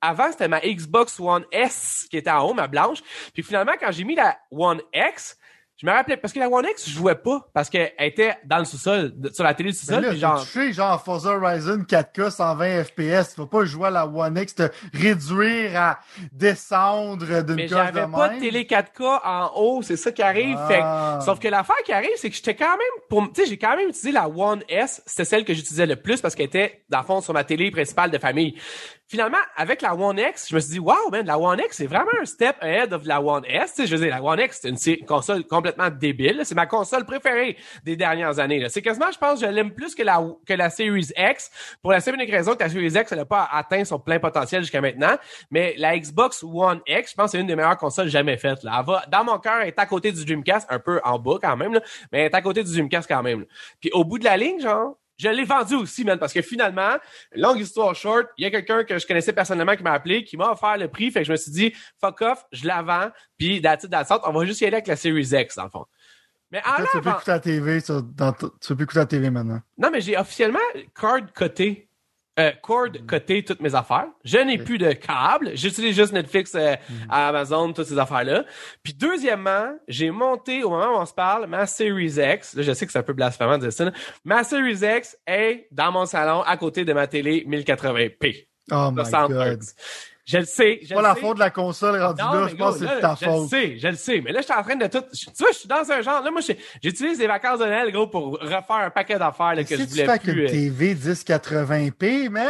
[0.00, 2.98] avant, c'était ma Xbox One S qui était en haut, ma blanche.
[3.32, 5.37] Puis finalement, quand j'ai mis la One X,
[5.80, 8.58] je me rappelais, parce que la One X, je jouais pas, parce qu'elle était dans
[8.58, 10.36] le sous-sol, de- sur la télé du sous-sol, genre...
[10.36, 10.40] genre...
[10.44, 13.34] touché genre Forza Horizon 4K 120 FPS.
[13.34, 16.00] Tu vas pas jouer à la One X, te réduire à
[16.32, 18.12] descendre d'une Mais de j'avais même.
[18.12, 20.58] pas de télé 4K en haut, c'est ça qui arrive.
[20.66, 21.18] Fait que- Ah.
[21.24, 23.76] sauf que l'affaire qui arrive, c'est que j'étais quand même, pour, tu sais, j'ai quand
[23.76, 26.98] même utilisé la One S, c'était celle que j'utilisais le plus parce qu'elle était, dans
[26.98, 28.56] le fond, sur ma télé principale de famille.
[29.10, 31.86] Finalement, avec la One X, je me suis dit, wow, man, la One X, c'est
[31.86, 33.72] vraiment un step ahead of la One S.
[33.74, 36.42] Tu sais, je veux dire, la One X, c'est une console complètement débile.
[36.44, 38.66] C'est ma console préférée des dernières années.
[38.68, 41.50] C'est quasiment, je pense, je l'aime plus que la, que la Series X.
[41.80, 44.60] Pour la simple raison que la Series X, elle n'a pas atteint son plein potentiel
[44.60, 45.16] jusqu'à maintenant.
[45.50, 48.62] Mais la Xbox One X, je pense, c'est une des meilleures consoles jamais faites.
[48.62, 48.76] Là.
[48.80, 51.38] Elle va, dans mon cœur, elle est à côté du Dreamcast, un peu en bas
[51.40, 51.80] quand même, là,
[52.12, 53.46] mais elle est à côté du Dreamcast quand même.
[53.80, 56.96] Puis au bout de la ligne, genre, je l'ai vendu aussi, man, parce que finalement,
[57.34, 60.36] longue histoire short, il y a quelqu'un que je connaissais personnellement qui m'a appelé, qui
[60.36, 63.10] m'a offert le prix, fait que je me suis dit, fuck off, je la vends,
[63.36, 63.92] puis that's it,
[64.24, 65.84] on va juste y aller avec la Series X, dans le fond.
[66.50, 69.06] Mais en tu peux écouter la TV, sur- dans t- tu peux plus écouter la
[69.06, 69.60] TV maintenant.
[69.76, 70.58] non, mais j'ai officiellement
[70.98, 71.87] card coté
[72.38, 74.06] euh, cord coté toutes mes affaires.
[74.24, 75.50] Je n'ai plus de câble.
[75.54, 76.74] J'utilise juste Netflix, euh,
[77.08, 78.44] Amazon, toutes ces affaires-là.
[78.82, 82.54] Puis deuxièmement, j'ai monté, au moment où on se parle, ma Series X.
[82.54, 83.84] Là, je sais que c'est un peu blasphémant de dire ça.
[83.86, 83.92] là.
[84.24, 88.46] Ma Series X est dans mon salon à côté de ma télé 1080p.
[88.70, 89.62] Oh my 60 god.
[90.30, 90.80] Je le sais.
[90.82, 93.16] Je Pas la faute de la console rendue Non, là, je pense que c'est ta
[93.18, 93.42] je faute.
[93.44, 94.20] le sais, je le sais.
[94.22, 95.02] Mais là, je suis en train de tout.
[95.10, 96.22] je- Tu vois, je suis dans un genre.
[96.22, 99.62] Là, moi, je- j'utilise les vacances de Noël, gros, pour refaire un paquet d'affaires que
[99.62, 100.42] je tu voulais fais avec plus.
[100.42, 102.46] une TV 1080p, je man!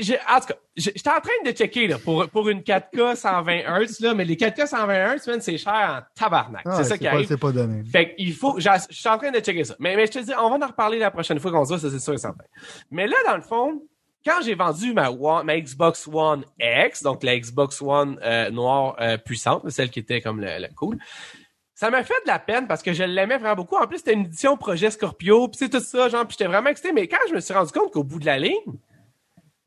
[0.00, 3.16] je- en tout cas, je- j'étais en train de checker là, pour, pour une 4K
[3.16, 6.62] 120 Hz, là, mais les 4K 120 Hz, c'est cher en tabarnak.
[6.64, 7.26] Ah, c'est ça qui pas, arrive.
[7.28, 7.82] c'est pas donné.
[7.90, 9.74] Fait qu'il faut, je suis en train de checker ça.
[9.78, 11.78] Mais, mais je te dis, on va en reparler la prochaine fois qu'on se voit,
[11.78, 12.44] ça c'est sûr et certain.
[12.90, 13.82] Mais là, dans le fond,
[14.24, 18.96] quand j'ai vendu ma, One- ma Xbox One X, donc la Xbox One euh, noire
[19.00, 20.98] euh, puissante, celle qui était comme le cool,
[21.74, 23.76] ça m'a fait de la peine parce que je l'aimais vraiment beaucoup.
[23.76, 26.70] En plus, c'était une édition projet Scorpio, puis c'est tout ça, genre, puis j'étais vraiment
[26.70, 26.92] excité.
[26.92, 28.54] Mais quand je me suis rendu compte qu'au bout de la ligne,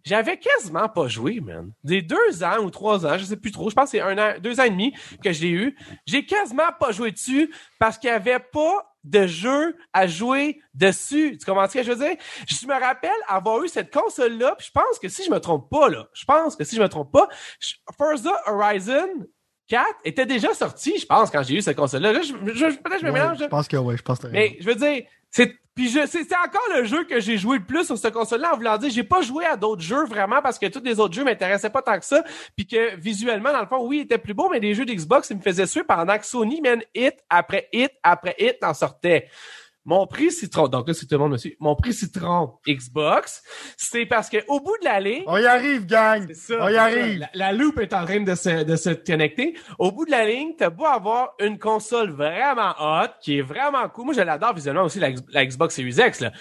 [0.06, 1.70] j'avais quasiment pas joué, man.
[1.84, 3.70] Des deux ans ou trois ans, je sais plus trop.
[3.70, 5.78] Je pense que c'est un an, deux ans et demi que je l'ai eu.
[6.06, 11.38] J'ai quasiment pas joué dessus parce qu'il y avait pas de jeu à jouer dessus.
[11.40, 12.18] Tu comprends ce que je veux dire?
[12.48, 15.70] Je me rappelle avoir eu cette console-là, puis je pense que si je me trompe
[15.70, 17.28] pas, là, je pense que si je me trompe pas,
[17.60, 19.08] je- Forza Horizon
[19.68, 22.14] 4 était déjà sorti, je pense, quand j'ai eu cette console-là.
[22.14, 23.38] Là, je, je- peut-être je me Ouais, mélange.
[23.40, 26.68] je pense que oui, je pense que Mais je veux dire, c'est je c'est encore
[26.76, 29.22] le jeu que j'ai joué le plus sur cette console-là en voulant dire j'ai pas
[29.22, 32.06] joué à d'autres jeux vraiment parce que tous les autres jeux m'intéressaient pas tant que
[32.06, 32.24] ça
[32.56, 35.30] puis que visuellement dans le fond oui, ils étaient plus beaux mais les jeux d'Xbox
[35.30, 39.30] ils me faisaient suer pendant que Sony man hit après hit après hit en sortait.
[39.90, 41.56] Mon prix citron, donc là c'est tout le monde monsieur.
[41.62, 43.42] Mon prix citron Xbox,
[43.78, 46.26] c'est parce que au bout de la ligne, On y arrive, gang!
[46.28, 46.58] c'est ça.
[46.62, 46.84] On y ça.
[46.84, 47.20] arrive!
[47.20, 49.58] La, la loupe est en train de se, de se connecter.
[49.80, 53.88] Au bout de la ligne, t'as beau avoir une console vraiment hot, qui est vraiment
[53.90, 54.06] cool.
[54.06, 56.32] Moi, je l'adore visuellement aussi, la, la Xbox Series X, là.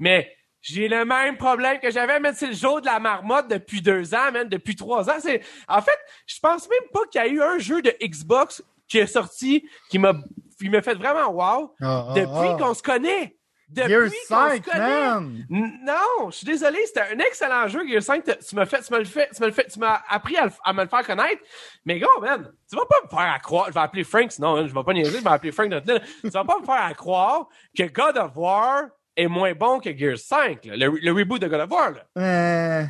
[0.00, 3.82] Mais j'ai le même problème que j'avais, mais c'est le jour de la marmotte depuis
[3.82, 5.18] deux ans, même depuis trois ans.
[5.20, 8.64] C'est, en fait, je pense même pas qu'il y a eu un jeu de Xbox
[8.88, 10.12] qui est sorti, qui m'a,
[10.58, 12.56] qui m'a fait vraiment wow, Ah, ah, depuis ah.
[12.58, 13.36] qu'on se connaît.
[13.68, 14.78] Depuis qu'on 5, se connaît.
[15.10, 15.44] man!
[15.50, 18.22] Non, je suis désolé, c'était un excellent jeu, Gear 5.
[18.22, 20.36] t'as- Tu m'as fait, tu m'as le fait, tu m'as le fait, tu m'as appris
[20.36, 21.42] à, me le faire connaître.
[21.84, 24.54] Mais gros, man, tu vas pas me faire à croire, je vais appeler Frank, sinon,
[24.56, 26.94] hein, je vais pas niaiser, je vais appeler Frank Tu vas pas me faire à
[26.94, 28.82] croire que God of War
[29.16, 32.04] est moins bon que Gear 5, là, le, le reboot de God of War, là.
[32.18, 32.84] Euh,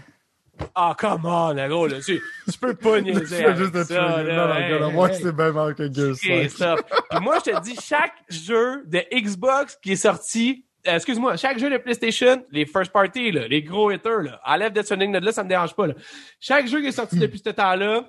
[0.74, 4.54] Ah, come on, gros, là, tu, tu peux pas niaiser fais juste ça, là, Non,
[4.54, 5.20] hey, hey, hey.
[5.22, 6.50] c'est bien meilleur que Gears Et 5.
[6.50, 6.76] ça.
[7.10, 11.58] Puis moi, je te dis, chaque jeu de Xbox qui est sorti, euh, excuse-moi, chaque
[11.58, 14.80] jeu de PlayStation, les first party, là, les gros hitters, là, enlève de
[15.24, 15.88] là, ça me dérange pas.
[15.88, 15.94] Là.
[16.40, 18.08] Chaque jeu qui est sorti depuis ce temps-là,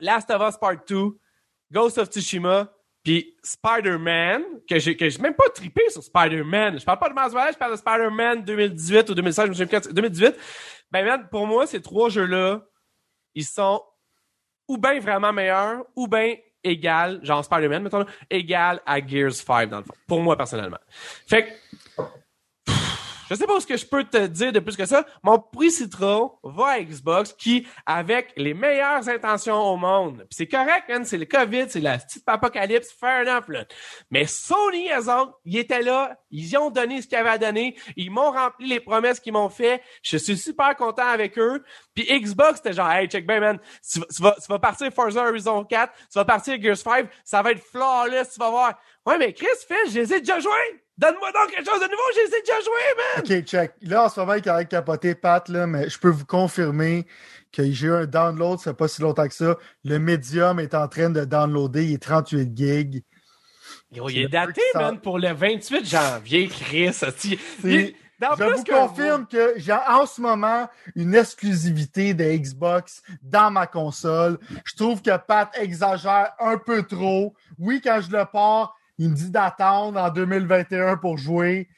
[0.00, 1.08] Last of Us Part 2,
[1.72, 2.70] Ghost of Tsushima,
[3.04, 6.80] puis Spider-Man, que j'ai que j'ai même pas trippé sur Spider-Man.
[6.80, 9.66] Je parle pas de Miles je parle de Spider-Man 2018 ou 2016, je me souviens
[9.66, 10.34] plus quand- 2018.
[10.90, 12.62] Ben man, pour moi, ces trois jeux-là,
[13.34, 13.82] ils sont
[14.66, 19.68] ou bien vraiment meilleurs, ou bien égal, genre Spider-Man, mettons, là, égal à Gears 5,
[19.68, 19.92] dans le fond.
[20.06, 20.78] Pour moi, personnellement.
[21.26, 21.50] Fait que,
[23.28, 25.04] je sais pas ce que je peux te dire de plus que ça.
[25.22, 30.84] Mon prix citron va à Xbox qui, avec les meilleures intentions au monde, c'est correct,
[30.88, 33.64] man, c'est le COVID, c'est la petite apocalypse, fair enough, là.
[34.10, 37.76] Mais Sony, eux autres, ils étaient là, ils ont donné ce qu'ils avaient à donner,
[37.96, 41.62] ils m'ont rempli les promesses qu'ils m'ont fait, je suis super content avec eux.
[41.94, 43.58] Puis Xbox, c'était genre, hey, check ben, man,
[43.90, 47.08] tu, vas- tu vas, tu vas partir Forza Horizon 4, tu vas partir Gears 5,
[47.24, 48.74] ça va être flawless, tu vas voir.
[49.06, 50.34] Ouais, mais Chris, Phil, je les ai déjà!
[50.96, 53.38] Donne-moi donc quelque chose de nouveau, je les ai déjà joués, man!
[53.40, 53.72] Ok, check.
[53.82, 57.04] Là, en ce moment, il est de capoter, Pat, là, mais je peux vous confirmer
[57.52, 59.56] que j'ai eu un download, ça fait pas si longtemps que ça.
[59.84, 63.02] Le Medium est en train de downloader, il est 38 gigs.
[63.90, 66.90] Yo, il est daté, man, pour le 28 janvier, Chris.
[67.64, 73.50] Il- dans Je vous confirme que j'ai en ce moment une exclusivité de Xbox dans
[73.50, 74.38] ma console.
[74.64, 77.34] Je trouve que Pat exagère un peu trop.
[77.58, 81.68] Oui, quand je le pars, il me dit d'attendre en 2021 pour jouer,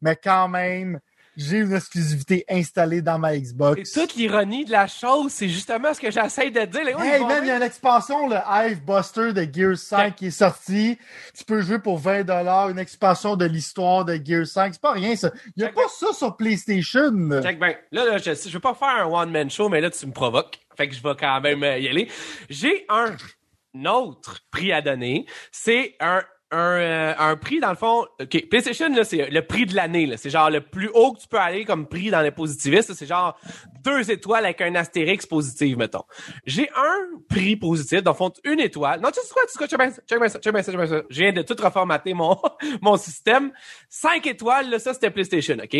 [0.00, 1.00] mais quand même,
[1.36, 3.92] j'ai une exclusivité installée dans ma Et Xbox.
[3.92, 6.88] toute l'ironie de la chose, c'est justement ce que j'essaie de dire.
[6.88, 10.30] Hey man, il y a une expansion, le Hive Buster de Gears 5 qui est
[10.30, 10.98] sorti.
[11.36, 14.72] Tu peux jouer pour 20$, une expansion de l'histoire de Gears 5.
[14.72, 15.30] C'est pas rien, ça.
[15.56, 17.12] Il y a Check pas ça sur PlayStation.
[17.42, 17.74] Check ben.
[17.92, 20.58] Là, là, je, je veux pas faire un one-man show, mais là, tu me provoques.
[20.76, 22.08] Fait que je vais quand même euh, y aller.
[22.48, 23.14] J'ai un
[23.84, 25.26] autre prix à donner.
[25.52, 26.22] C'est un,
[26.56, 28.06] un, euh, un prix, dans le fond.
[28.20, 30.06] OK, PlayStation, là, c'est le prix de l'année.
[30.06, 30.16] là.
[30.16, 32.92] C'est genre le plus haut que tu peux aller comme prix dans les positivistes.
[32.94, 33.38] C'est genre
[33.84, 36.02] deux étoiles avec un astérix positif, mettons.
[36.44, 39.00] J'ai un prix positif, dans le fond, une étoile.
[39.00, 40.62] Non, tu sais quoi, tu sais quoi, check bien ça, check bien ça, check bien
[40.62, 41.02] ça, check bien ça.
[41.08, 42.36] Je viens de tout reformater mon,
[42.82, 43.52] mon système.
[43.88, 45.76] Cinq étoiles, là, ça, c'était PlayStation, OK?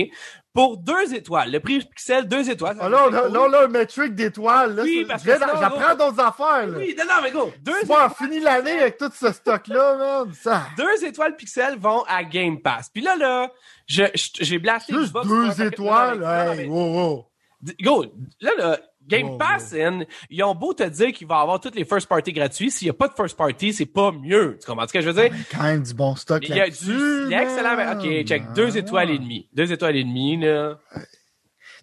[0.52, 2.76] Pour deux étoiles, le prix Pixel, deux étoiles.
[2.80, 4.74] Ah, là, là, a un metric d'étoiles.
[4.76, 6.78] là, Oui, c'est- parce que sinon, J'apprends d'autres affaires, là.
[6.78, 7.52] Oui, non, non, mais go.
[7.60, 10.32] Deux Bon, on finit l'année avec tout ce stock-là, man.
[10.34, 10.65] Ça.
[10.76, 12.88] Deux étoiles pixels vont à Game Pass.
[12.92, 13.50] Puis là, là,
[13.86, 16.18] je, je- j'ai blasté Juste Xbox deux étoiles?
[16.20, 17.26] Non, non, mais- Hey, wow, wow.
[17.82, 18.04] Go,
[18.40, 19.72] là, là, Game Wow, Pass,
[20.30, 22.72] ils ont beau te dire qu'il va avoir toutes les first party gratuits.
[22.72, 24.58] S'il n'y a pas de first party, c'est pas mieux.
[24.60, 25.32] Tu comprends ce que je veux dire?
[25.52, 27.76] Quand même du bon stock Il y a du, il y a excellent.
[27.98, 28.52] Ok, check.
[28.54, 28.78] Deux Ah.
[28.80, 29.48] étoiles et demie.
[29.52, 30.78] Deux étoiles et demie, là.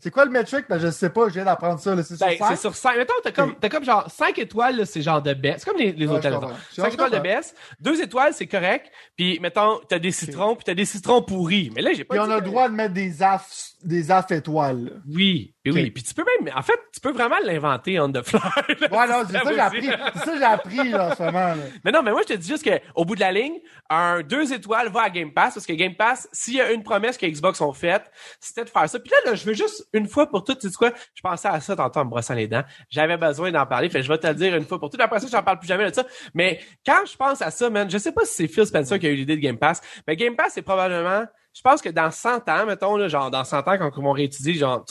[0.03, 0.65] C'est quoi le metric?
[0.67, 1.95] Ben, je sais pas, je viens d'apprendre ça.
[1.95, 2.03] là.
[2.03, 2.47] C'est sur Ben, cinq?
[2.49, 2.97] c'est sur 5.
[2.97, 5.59] Mettons, t'as comme, t'as comme genre 5 étoiles, c'est genre de best.
[5.59, 6.33] C'est comme les, les Ouais, hôtels.
[6.33, 6.57] je comprends.
[6.75, 7.55] 5 Je étoiles de best.
[7.79, 8.91] 2 étoiles, c'est correct.
[9.15, 11.71] Puis, mettons, t'as des citrons, puis t'as des citrons pourris.
[11.73, 14.31] Mais là, j'ai pas Puis on a le droit de mettre des affs, des affs
[14.31, 15.01] étoiles.
[15.07, 15.91] Oui, oui.
[15.91, 18.39] Puis tu peux même, en fait, tu peux vraiment l'inventer on the fly.
[18.79, 19.85] là, Ouais, non, c'est ça que j'ai appris.
[20.13, 21.39] C'est ça que j'ai appris, là, en ce moment.
[21.39, 21.55] là.
[21.83, 24.53] Mais non, mais moi, je te dis juste qu'au bout de la ligne, un deux
[24.53, 27.25] étoiles va à Game Pass, parce que Game Pass, s'il y a une promesse que
[27.25, 28.99] Xbox ont faite, c'était de faire ça.
[28.99, 31.47] Puis là, là, je veux juste, une fois pour toutes, tu sais quoi, je pensais
[31.47, 32.63] à ça tantôt en me brossant les dents.
[32.89, 35.01] J'avais besoin d'en parler, fait je vais te le dire une fois pour toutes.
[35.01, 36.05] Après ça, j'en parle plus jamais de ça.
[36.33, 39.07] Mais quand je pense à ça, man, je sais pas si c'est Phil Spencer qui
[39.07, 42.11] a eu l'idée de Game Pass, mais Game Pass, c'est probablement, je pense que dans
[42.11, 44.83] 100 ans, mettons, là, genre, dans 100 ans, quand ils vont réétudier, genre,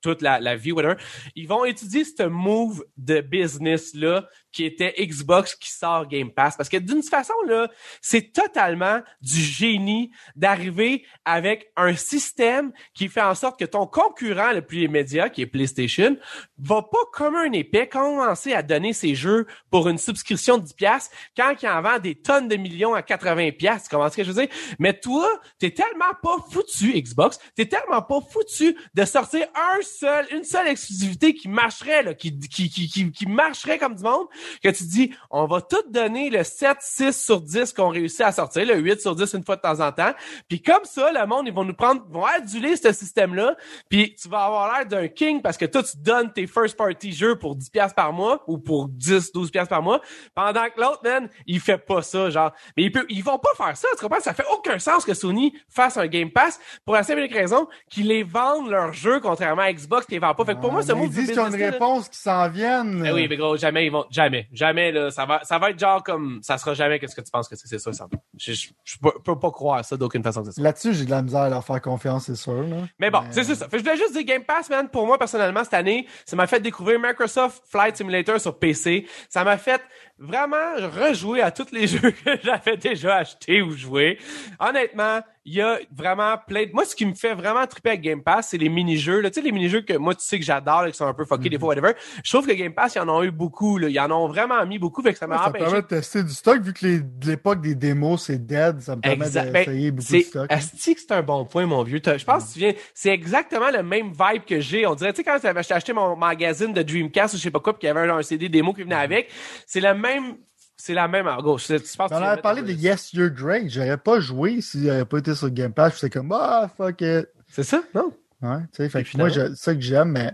[0.00, 0.94] toute la, la vie, whatever,
[1.34, 6.56] ils vont étudier ce move de business-là qui était Xbox qui sort Game Pass.
[6.56, 7.68] Parce que d'une façon, là,
[8.00, 14.52] c'est totalement du génie d'arriver avec un système qui fait en sorte que ton concurrent
[14.52, 16.16] le plus immédiat, qui est PlayStation,
[16.58, 20.74] va pas comme un épais commencer à donner ses jeux pour une subscription de 10$
[20.74, 23.52] piastres quand il en vend des tonnes de millions à 80$.
[23.52, 23.88] piastres.
[23.88, 24.54] Tu comprends ce que je veux dire?
[24.78, 30.26] Mais toi, t'es tellement pas foutu, Xbox, t'es tellement pas foutu de sortir un seul,
[30.32, 34.26] une seule exclusivité qui marcherait, là, qui, qui, qui, qui marcherait comme du monde,
[34.62, 38.32] que tu dis, on va tout donner le 7, 6 sur 10 qu'on réussit à
[38.32, 40.12] sortir, le 8 sur 10 une fois de temps en temps.
[40.48, 43.56] Puis comme ça, le monde, ils vont nous prendre, vont aduler ce système-là,
[43.88, 47.12] puis tu vas avoir l'air d'un king parce que toi, tu donnes tes first party
[47.12, 50.00] jeux pour 10 pièces par mois ou pour 10, 12 pièces par mois,
[50.34, 52.52] pendant que l'autre, man, il fait pas ça, genre.
[52.76, 54.20] Mais ils, peut, ils vont pas faire ça, tu comprends?
[54.20, 58.08] Ça fait aucun sens que Sony fasse un Game Pass pour la simple raison qu'ils
[58.08, 60.44] les vendent leurs jeux, contrairement à Xbox qui les vend pas.
[60.44, 62.48] Fait que pour moi, ce move Ils disent qu'ils ont une là- réponse qui s'en
[62.48, 63.00] vienne.
[63.02, 65.78] ben oui, mais gros, jamais ils vont, jamais, jamais là, ça va, ça va être
[65.78, 68.08] genre comme, ça sera jamais qu'est-ce que tu penses que c'est, c'est ça, ça.
[68.38, 70.62] Je, je, je peux, peux pas croire ça d'aucune façon que c'est ça.
[70.62, 72.62] Là-dessus, j'ai de la misère à leur faire confiance, c'est sûr.
[72.62, 72.76] Là.
[72.98, 73.68] Mais bon, c'est c'est ça.
[73.68, 76.36] Fait que je voulais juste dire Game Pass, man, pour moi personnellement cette année, ça
[76.36, 79.06] m'a fait découvrir Microsoft Flight Simulator sur PC.
[79.28, 79.82] Ça m'a fait
[80.18, 84.18] vraiment rejouer à tous les jeux que j'avais déjà achetés ou joués.
[84.58, 86.72] Honnêtement, il y a vraiment plein de...
[86.72, 89.20] Moi, ce qui me fait vraiment triper avec Game Pass, c'est les mini-jeux.
[89.20, 89.30] là.
[89.30, 91.48] Tu sais, les mini-jeux que moi, tu sais que j'adore, qui sont un peu fuckés
[91.48, 91.92] des fois, whatever.
[92.22, 93.78] Je trouve que Game Pass, ils en ont eu beaucoup.
[93.78, 93.88] Là.
[93.88, 96.22] Ils en ont vraiment mis beaucoup, fait que ça m'a Ouais, ça permet de tester
[96.22, 96.86] du stock, vu que
[97.26, 99.52] l'époque des démos, c'est dead, ça me permet Exact.
[99.52, 100.52] Ben, d'essayer beaucoup de stock.
[100.52, 102.00] asti que c'est un bon point, mon vieux.
[102.04, 104.86] Je pense que tu viens, c'est exactement le même vibe que j'ai.
[104.86, 107.60] On dirait, tu sais, quand j'avais acheté mon magazine de Dreamcast ou je sais pas
[107.60, 109.30] quoi, puis qu'il y avait un, un CD démo qui venait avec,
[109.66, 110.36] c'est le même,
[110.78, 111.68] c'est la même, en gauche.
[111.98, 113.68] On avait parlé de Yes, You're Great.
[113.68, 115.94] J'aurais pas joué s'il n'avait pas été sur Game Pass.
[115.94, 117.28] J'étais comme, ah, fuck it.
[117.48, 118.12] C'est ça, non?
[118.40, 120.32] Ouais, tu sais, fait que moi, c'est ça que j'aime, mais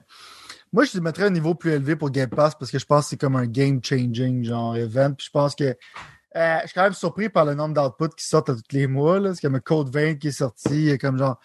[0.72, 3.10] moi, je mettrais un niveau plus élevé pour Game Pass parce que je pense que
[3.10, 5.12] c'est comme un game-changing, genre, event.
[5.16, 8.26] Puis je pense que euh, je suis quand même surpris par le nombre d'outputs qui
[8.26, 9.34] sortent à tous les mois.
[9.34, 10.70] C'est comme un Code 20 qui est sorti.
[10.70, 11.38] il y a comme genre,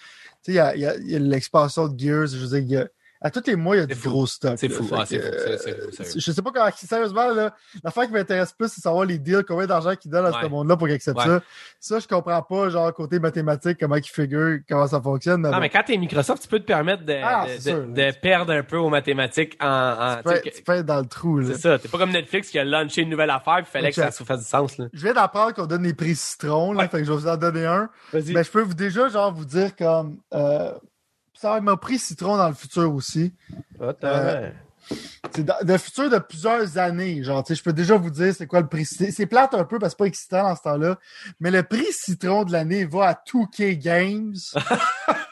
[0.44, 2.28] tu sais, il y a, l'expansion de Gears.
[2.28, 2.88] Je veux dire, il y a-
[3.22, 4.10] à tous les mois, il y a du fou.
[4.10, 4.54] gros stock.
[4.58, 4.88] C'est fou.
[4.94, 5.28] Ah, c'est fou.
[5.28, 7.54] euh, je sais pas comment, sérieusement, là,
[7.84, 10.78] l'affaire qui m'intéresse plus, c'est savoir les deals, combien d'argent qu'ils donnent à ce monde-là
[10.78, 11.26] pour qu'ils acceptent Ouais.
[11.26, 11.42] ça.
[11.80, 15.42] Ça, je comprends pas, genre, côté mathématique, comment ils figurent, comment ça fonctionne.
[15.42, 15.62] Mais Non, bon.
[15.62, 18.78] mais quand t'es Microsoft, tu peux te permettre de, Ah, de, de- perdre un peu
[18.78, 21.48] aux mathématiques en, en tu tu peux, que- tu peux être dans le trou, là.
[21.54, 21.80] c'est ça.
[21.80, 24.24] T'es pas comme Netflix qui a lancé une nouvelle affaire, puis fallait que ça se
[24.24, 24.86] fasse du sens, là.
[24.94, 26.88] Je viens d'apprendre qu'on donne les prix citron, là, Ouais.
[26.88, 27.90] fait que je vais vous en donner un.
[28.14, 28.34] Vas-y.
[28.34, 30.72] Mais je peux vous déjà, genre, vous dire comme, euh,
[31.40, 33.34] ça être mon prix citron dans le futur aussi.
[33.80, 34.50] Ah, euh,
[35.34, 37.24] C'est le futur de plusieurs années.
[37.24, 38.84] Genre, je peux déjà vous dire c'est quoi le prix.
[38.84, 41.00] C'est c'est plate un peu parce que c'est pas excitant dans ce temps-là.
[41.40, 44.36] Mais le prix citron de l'année va à 2K Games.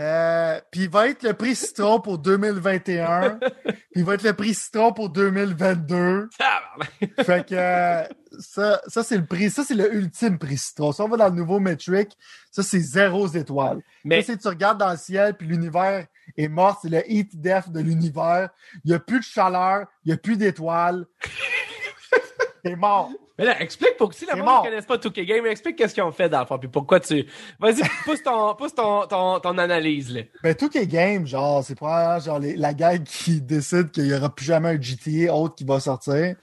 [0.00, 3.38] Euh, puis il va être le prix citron pour 2021.
[3.64, 6.28] puis il va être le prix citron pour 2022.
[6.38, 7.24] Tabarnak.
[7.24, 8.04] Fait que euh,
[8.40, 9.50] ça, ça c'est le prix.
[9.50, 10.92] Ça, c'est le ultime prix citron.
[10.92, 12.16] Si on va dans le nouveau metric,
[12.50, 13.80] ça, c'est zéro étoile.
[14.04, 17.70] Mais c'est tu regardes dans le ciel, puis l'univers est mort, c'est le heat death
[17.70, 18.50] de l'univers.
[18.84, 21.06] Il n'y a plus de chaleur, il n'y a plus d'étoiles.
[22.64, 23.10] T'es mort.
[23.38, 25.92] Mais là, explique pour que si la monde ne connaisse pas 2K Game, explique qu'est-ce
[25.94, 27.26] qu'ils ont fait dans le fond, puis pourquoi tu.
[27.58, 30.22] Vas-y, pousse ton, pousse ton, ton, ton analyse, là.
[30.42, 34.14] Ben, tout est game, genre, c'est probablement genre les- la gang qui décide qu'il n'y
[34.14, 36.36] aura plus jamais un GTA autre qui va sortir.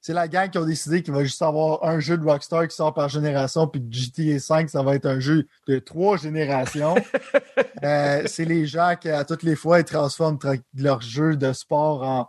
[0.00, 2.76] C'est la gang qui a décidé qu'il va juste avoir un jeu de Rockstar qui
[2.76, 6.94] sort par génération, puis GTA 5, ça va être un jeu de trois générations.
[7.84, 11.52] Euh, c'est les gens qui, à toutes les fois, ils transforment tra- leur jeu de
[11.52, 12.28] sport en,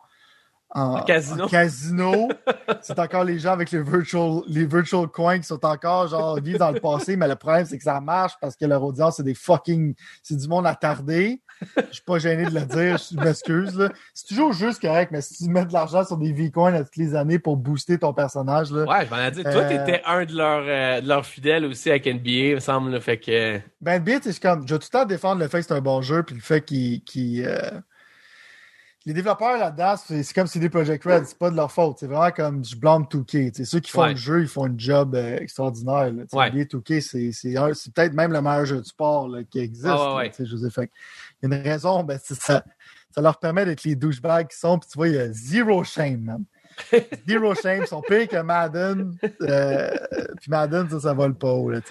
[0.72, 1.46] en, En casino.
[1.46, 2.30] en casino.
[2.82, 6.58] c'est encore les gens avec les virtual, les virtual coins qui sont encore genre vivent
[6.58, 9.24] dans le passé, mais le problème, c'est que ça marche parce que leur audience, c'est
[9.24, 9.96] des fucking.
[10.24, 11.42] C'est du monde attardé.
[11.76, 13.90] Je suis pas gêné de le dire, je m'excuse.
[14.14, 16.96] C'est toujours juste correct, mais si tu mets de l'argent sur des V-Coins à toutes
[16.96, 19.44] les années pour booster ton personnage, là, Ouais, je m'en ai dit.
[19.44, 22.60] Toi, Euh, t'étais un de leurs, euh, de leurs fidèles aussi avec NBA, il me
[22.62, 23.02] semble, là.
[23.02, 23.60] Fait que.
[23.82, 25.82] Ben, le c'est comme, je vais tout le temps défendre le fait que c'est un
[25.82, 27.04] bon jeu, puis le fait qu'il.
[27.04, 27.72] qu'il, euh,
[29.06, 31.98] Les développeurs là-dedans, c'est c'est comme CD Projekt Red, c'est pas de leur faute.
[32.00, 33.52] C'est vraiment comme je blâme 2K.
[33.56, 34.10] C'est ceux qui font Ouais.
[34.12, 36.12] le jeu, ils font un job euh, extraordinaire.
[36.34, 36.50] Ouais.
[36.52, 39.86] NBA 2K, c'est- peut-être même le meilleur jeu de sport là, qui existe.
[39.88, 42.64] Ah ouais, là, Il y a une raison, ben, ça,
[43.10, 45.84] ça leur permet d'être les douchebags qui sont, puis tu vois, il y a zero
[45.86, 46.44] shame, man.
[47.28, 49.14] Zero shame, ils sont pires que Madden.
[49.42, 49.90] Euh,
[50.40, 51.80] puis Madden, ça, ça vole pas haut, là.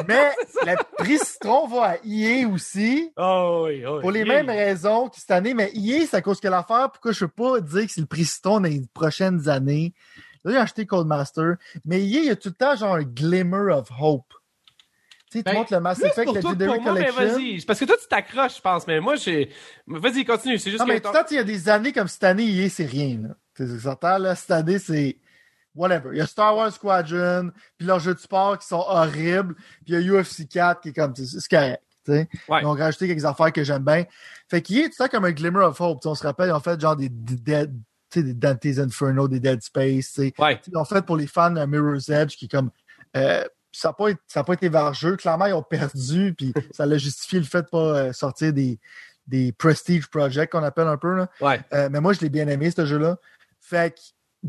[0.08, 0.32] Mais
[0.66, 3.12] le prix citron va à EA aussi.
[3.16, 4.42] Oh oui, oh, Pour les yeah.
[4.42, 7.28] mêmes raisons que cette année, mais EA, c'est à cause que l'affaire, pourquoi je ne
[7.30, 9.94] peux pas dire que c'est le prix citron dans les prochaines années.
[10.44, 13.72] Là, j'ai acheté Codemaster, mais EA, il y a tout le temps genre un glimmer
[13.72, 14.32] of hope.
[15.30, 17.14] Tu sais, tu Ben, montres le Mass Effect, que Legendary Collection.
[17.14, 17.64] vas-y.
[17.64, 19.50] Parce que toi, tu t'accroches, je pense, mais moi, j'ai.
[19.86, 20.58] Vas-y, continue.
[20.58, 20.92] C'est juste Non, que.
[20.92, 23.20] mais tout le temps, il y a des années comme cette année, EA, c'est rien.
[23.22, 23.36] Là.
[23.54, 25.18] Tu là, cette année, c'est
[25.74, 26.10] whatever.
[26.12, 29.94] Il y a Star Wars Squadron, puis leurs jeux de sport qui sont horribles, puis
[29.94, 31.82] il y a UFC 4 qui est comme, c'est correct.
[32.08, 32.26] Ouais.
[32.62, 34.04] Ils ont rajouté quelques affaires que j'aime bien.
[34.48, 36.04] Fait qu'il est tout ça comme un glimmer of hope.
[36.06, 37.72] On se rappelle, ils ont fait genre des, des Dead,
[38.14, 40.06] des Dante's Inferno, des Dead Space.
[40.12, 40.32] tu sais.
[40.38, 40.60] Ouais.
[40.66, 42.70] Ils ont fait pour les fans de Mirror's Edge qui est comme.
[43.16, 45.16] euh, ça n'a pas, été- pas vargeux.
[45.16, 48.80] Clairement, ils ont perdu, puis ça l'a justifié le fait de pas euh, sortir des,
[49.28, 51.14] des prestige projects qu'on appelle un peu.
[51.14, 51.28] Là.
[51.40, 51.60] Ouais.
[51.72, 53.18] Euh, mais moi, je l'ai bien aimé, ce jeu-là.
[53.60, 53.94] Fait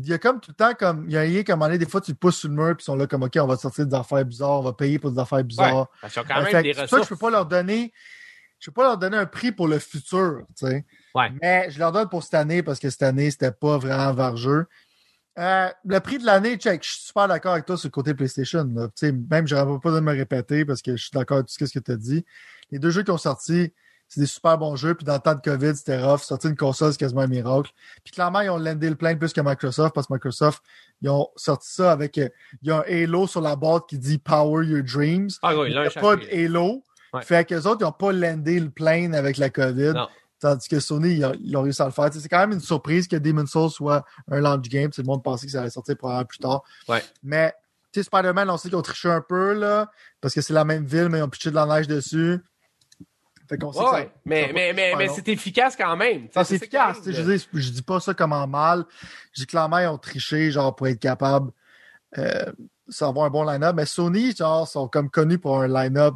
[0.00, 1.86] qu'il y a comme tout le temps, comme il y a rien comme année, des
[1.86, 3.56] fois, tu le pousses sur le mur, puis ils sont là comme OK, on va
[3.56, 5.88] sortir des affaires bizarres, on va payer pour des affaires bizarres.
[6.00, 7.92] Parce qu'ils ont quand Euh, même fait des ça je peux pas leur donner.
[8.58, 10.84] Je peux pas leur donner un prix pour le futur, tu sais.
[11.14, 11.30] Ouais.
[11.42, 14.66] Mais je leur donne pour cette année parce que cette année, c'était pas vraiment vargeux.
[15.38, 18.14] Euh, le prix de l'année, check, je suis super d'accord avec toi sur le côté
[18.14, 18.64] PlayStation.
[18.74, 18.88] là.
[19.30, 21.54] Même, je n'aurais pas besoin de me répéter parce que je suis d'accord avec tout
[21.66, 22.24] ce que tu as dit.
[22.70, 23.72] Les deux jeux qui ont sorti,
[24.12, 24.94] c'est des super bons jeux.
[24.94, 26.20] Puis dans le temps de COVID, c'était rough.
[26.20, 27.70] Sortir une console, c'est quasiment un miracle.
[28.04, 30.62] Puis clairement, ils ont landé le plein plus que Microsoft parce que Microsoft,
[31.00, 32.18] ils ont sorti ça avec.
[32.18, 32.28] euh,
[32.60, 35.30] il y a un Halo sur la boîte qui dit Power Your Dreams.
[35.42, 36.26] Ah oui, Il n'y a pas de.
[36.30, 36.82] Halo.
[37.14, 37.22] Ouais.
[37.22, 39.92] Fait qu'eux autres, ils n'ont pas landé le plane avec la COVID.
[39.94, 40.08] Non.
[40.40, 42.10] Tandis que Sony, ils ont, ils ont réussi à le faire.
[42.12, 44.90] C'est quand même une surprise que Demon's Souls soit un launch game.
[44.90, 46.62] Tout le monde pensait que ça allait sortir probablement plus tard.
[46.88, 47.02] Ouais.
[47.22, 47.54] Mais,
[47.92, 49.88] tu sais, Spider-Man, on sait qu'ils ont triché un peu, là,
[50.20, 52.40] parce que c'est la même ville, mais ils ont pitché de la neige dessus.
[53.48, 54.10] Fait qu'on sait Ouais, que.
[54.24, 56.28] Mais, mais, mais, mais c'est efficace quand même.
[56.34, 56.98] Ah, c'est efficace.
[57.04, 58.84] Je dis, je dis pas ça comme en mal.
[59.32, 61.50] Je dis clairement, ils ont triché, genre, pour être capable
[62.18, 62.52] euh,
[63.00, 63.74] d'avoir un bon line-up.
[63.76, 66.14] Mais Sony, genre, sont comme connus pour un line-up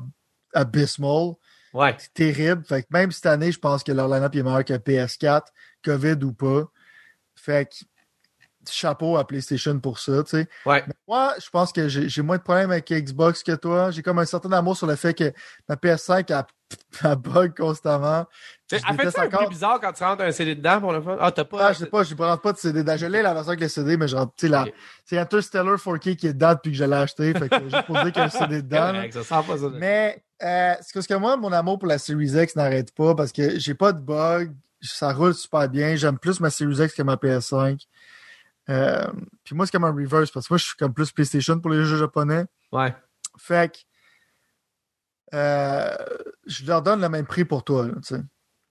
[0.55, 1.35] abysmal.
[1.73, 1.95] Ouais.
[1.99, 2.65] C'est terrible.
[2.65, 5.43] Fait que même cette année, je pense que leur line-up est meilleur que PS4,
[5.85, 6.65] COVID ou pas.
[7.35, 7.77] Fait que
[8.71, 10.49] chapeau à PlayStation pour ça, tu sais.
[10.65, 10.83] Ouais.
[10.87, 13.91] Mais moi, je pense que j'ai j'ai moins de problèmes avec Xbox que toi.
[13.91, 15.33] J'ai comme un certain amour sur le fait que
[15.69, 16.45] ma PS5 elle,
[17.05, 18.27] elle bug constamment.
[18.73, 21.17] Elle fait ça un encore- bizarre quand tu rentres un CD dedans pour le fun?
[21.21, 21.69] Ah, t'as pas.
[21.69, 22.83] Ah, je sais pas, je ne rentre pas de CD.
[22.97, 24.73] Je l'ai la version avec le CD, mais je rentre, tu sais, la- Ok.
[25.05, 27.33] c'est Interstellar 4K qui est dedans depuis que je l'ai acheté.
[27.35, 28.93] Fait que qu'il y a un CD dedans.
[28.93, 28.93] là.
[28.93, 29.69] Correct, ça sent pas ça.
[29.75, 33.31] Mais euh, c'est parce que moi, mon amour pour la Series X n'arrête pas parce
[33.33, 34.53] que j'ai pas de bug.
[34.83, 35.97] Ça roule super bien.
[35.97, 37.81] J'aime plus ma Series X que ma PS5.
[38.69, 39.07] Euh,
[39.45, 41.71] puis moi, c'est comme un reverse parce que moi, je suis comme plus PlayStation pour
[41.71, 42.45] les jeux japonais.
[42.73, 42.95] Ouais.
[43.39, 43.79] Fait que
[45.35, 45.97] euh,
[46.47, 47.87] je leur donne le même prix pour toi.
[47.87, 48.23] là, tu sais.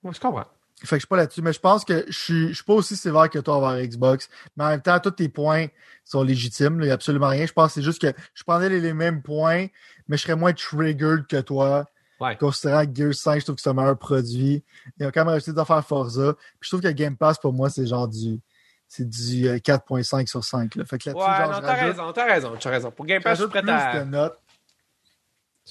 [0.04, 0.46] Ouais, je comprends.
[0.82, 2.74] Fait que je suis pas là-dessus, mais je pense que je suis, je suis pas
[2.74, 4.30] aussi sévère que toi envers Xbox.
[4.58, 5.68] Mais en même temps, tous tes points
[6.04, 6.80] sont légitimes.
[6.82, 7.46] Il n'y a absolument rien.
[7.46, 9.68] Je pense que c'est juste que je prendrais les, les mêmes points,
[10.08, 11.86] mais je serais moins triggered que toi.
[12.20, 12.36] Ouais.
[12.38, 14.64] Considérant que Gear 5, je trouve que c'est un meilleur produit.
[15.00, 16.34] Ils ont quand même rajouté des affaires Forza.
[16.60, 18.40] Puis je trouve que Game Pass, pour moi, c'est genre du.
[18.88, 20.76] C'est du euh, 4.5 sur 5.
[20.76, 20.86] Là.
[20.86, 22.92] Fait que Ouais, là-dessus, genre, non, t'as raison, t'as raison, t'as raison.
[22.92, 24.00] Pour Game Pass, je suis prêt plus à.
[24.00, 24.40] de notes.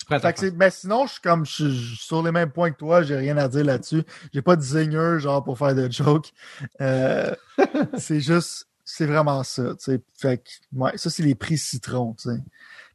[0.07, 2.77] Prêt à que mais sinon, je suis comme je suis- sur les mêmes points que
[2.77, 4.03] toi, j'ai rien à dire là-dessus.
[4.33, 6.33] J'ai pas de zinger genre pour faire de jokes.
[6.81, 7.33] Euh,
[7.99, 9.75] c'est juste, c'est vraiment ça.
[9.77, 10.01] tu sais.
[10.19, 12.17] Fait que, ouais, ça, c'est les prix citron.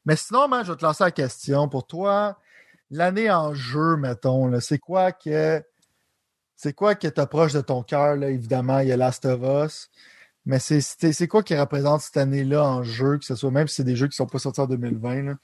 [0.06, 1.70] Mais sinon, man, je vais te lancer la question.
[1.70, 2.38] Pour toi,
[2.92, 5.64] l'année en jeu, mettons, là, c'est quoi que
[6.62, 9.90] c'est quoi que t'approches de ton cœur, là, évidemment, il y a Last of Us.
[10.46, 13.86] Mais c'est quoi qui représente cette année-là en jeu, que ce soit même si c'est
[13.86, 15.38] des jeux qui sont pas sortis en 2020?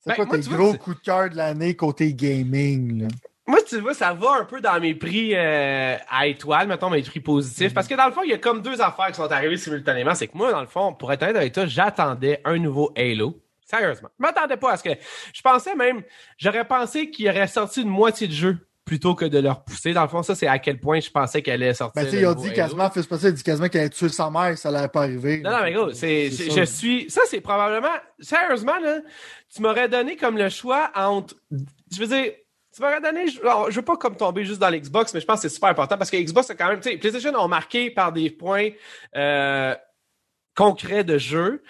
[0.00, 3.08] C'est ben, quoi tes gros coups de cœur de l'année côté gaming?
[3.46, 7.02] Moi, tu vois, ça va un peu dans mes prix euh, à étoiles, mettons mes
[7.02, 7.70] prix positifs.
[7.70, 7.74] Mm-hmm.
[7.74, 10.14] Parce que dans le fond, il y a comme deux affaires qui sont arrivées simultanément.
[10.14, 13.38] C'est que moi, dans le fond, pour être honnête avec toi, j'attendais un nouveau Halo.
[13.66, 14.08] Sérieusement.
[14.18, 14.90] Je m'attendais pas à ce que.
[15.34, 16.02] Je pensais même.
[16.38, 19.92] J'aurais pensé qu'il aurait sorti une moitié de jeu plutôt que de leur pousser.
[19.92, 22.02] Dans le fond, ça, c'est à quel point je pensais qu'elle allait sortir.
[22.02, 24.30] Ben, tu sais, ils ont dit quasiment, fait passer, dit quasiment qu'elle allait tuer sa
[24.30, 25.40] mère, ça allait pas arriver.
[25.40, 28.98] Non, non, mais gros, c'est, je suis, ça, c'est probablement, sérieusement, là,
[29.54, 32.32] tu m'aurais donné comme le choix entre, je veux dire,
[32.74, 35.40] tu m'aurais donné, je, je veux pas comme tomber juste dans l'Xbox, mais je pense
[35.40, 37.90] que c'est super important parce que Xbox, c'est quand même, tu sais, PlayStation ont marqué
[37.90, 38.70] par des points,
[39.16, 39.74] euh,
[40.54, 41.62] concrets de jeu.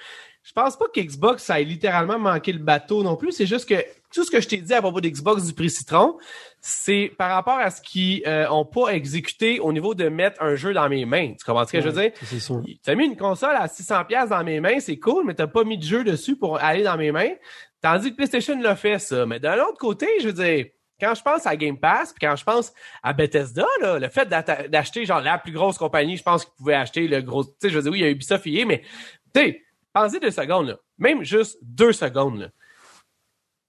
[0.43, 3.33] Je pense pas qu'Xbox, ça ait littéralement manqué le bateau non plus.
[3.33, 6.19] C'est juste que tout ce que je t'ai dit à propos d'Xbox du prix Citron,
[6.67, 10.55] c'est par rapport à ce qu'ils euh, ont pas exécuté au niveau de mettre un
[10.57, 11.35] jeu dans mes mains.
[11.39, 12.13] Tu comprends ce que je veux dire?
[12.23, 12.63] C'est sûr.
[12.83, 15.65] T'as mis une console à 600 pièces dans mes mains, c'est cool, mais t'as pas
[15.65, 17.33] mis de jeu dessus pour aller dans mes mains.
[17.83, 19.27] Tandis que PlayStation l'a fait, ça.
[19.27, 20.65] Mais d'un autre côté, je veux dire,
[20.99, 24.27] quand je pense à Game Pass, puis quand je pense à Bethesda, là, le fait
[24.27, 27.45] d'acheter genre la plus grosse compagnie, je pense qu'ils pouvaient acheter le gros.
[27.45, 28.81] Tu sais, je veux dire, oui, il y a Ubisoft hier, mais
[29.35, 30.77] tu sais, Pensez deux secondes, là.
[30.99, 32.49] Même juste deux secondes, là.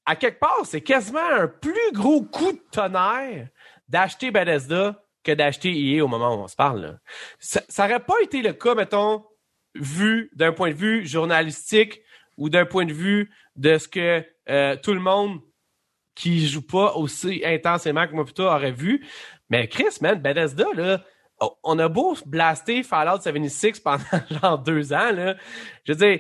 [0.06, 3.48] À quelque part, c'est quasiment un plus gros coup de tonnerre
[3.88, 6.82] d'acheter Bethesda que d'acheter EA au moment où on se parle.
[6.82, 7.00] Là.
[7.40, 9.26] Ça n'aurait pas été le cas, mettons,
[9.74, 12.02] vu d'un point de vue journalistique
[12.38, 15.40] ou d'un point de vue de ce que euh, tout le monde
[16.14, 19.06] qui joue pas aussi intensément que moi plutôt aurait vu.
[19.50, 21.04] Mais Chris, man, Bethesda, là,
[21.42, 24.04] Oh, on a beau blaster Fallout 76 pendant
[24.42, 25.36] genre deux ans, là.
[25.84, 26.20] Je veux dire,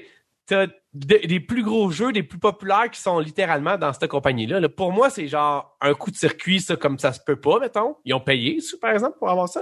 [0.95, 4.67] des plus gros jeux, des plus populaires qui sont littéralement dans cette compagnie-là.
[4.69, 7.97] Pour moi, c'est genre un coup de circuit, ça, comme ça se peut pas, mettons.
[8.05, 9.61] Ils ont payé, par exemple, pour avoir ça.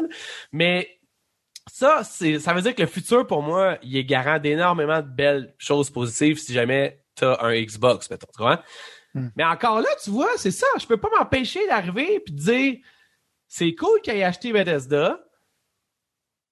[0.52, 1.00] Mais
[1.72, 5.08] ça, c'est, ça veut dire que le futur, pour moi, il est garant d'énormément de
[5.08, 8.64] belles choses positives si jamais t'as un Xbox, mettons, tu vois.
[9.16, 9.30] Hmm.
[9.36, 10.68] Mais encore là, tu vois, c'est ça.
[10.80, 12.76] Je peux pas m'empêcher d'arriver et de dire
[13.48, 15.20] c'est cool qu'il ait acheté Bethesda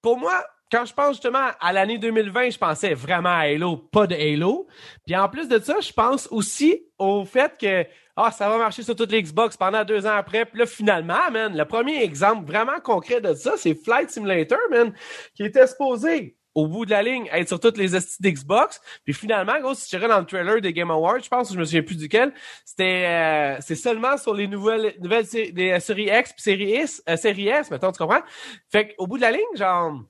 [0.00, 4.06] pour moi, quand je pense justement à l'année 2020, je pensais vraiment à Halo, pas
[4.06, 4.66] de Halo.
[5.06, 8.82] Puis en plus de ça, je pense aussi au fait que ah, ça va marcher
[8.82, 10.46] sur toutes les Xbox pendant deux ans après.
[10.46, 14.94] Puis là, finalement, man, le premier exemple vraiment concret de ça, c'est Flight Simulator, man,
[15.34, 18.80] qui était supposé au bout de la ligne être sur toutes les d'Xbox.
[19.04, 21.64] Puis finalement, gros, si tu dans le trailer des Game Awards, je pense, je me
[21.64, 22.32] souviens plus duquel,
[22.64, 27.16] c'était euh, c'est seulement sur les nouvelles nouvelles des séries X puis série S, euh,
[27.16, 28.22] série S, mettons, tu comprends?
[28.70, 30.02] Fait qu'au bout de la ligne, genre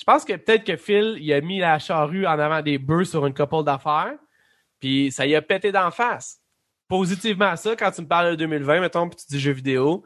[0.00, 3.04] je pense que peut-être que Phil, il a mis la charrue en avant des bœufs
[3.04, 4.16] sur une couple d'affaires,
[4.80, 6.40] puis ça y a pété d'en face.
[6.88, 10.02] Positivement à ça, quand tu me parles de 2020, mettons, puis tu dis jeux vidéo,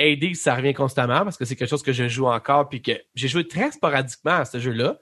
[0.00, 2.92] AD, ça revient constamment parce que c'est quelque chose que je joue encore puis que
[3.14, 4.98] j'ai joué très sporadiquement à ce jeu-là,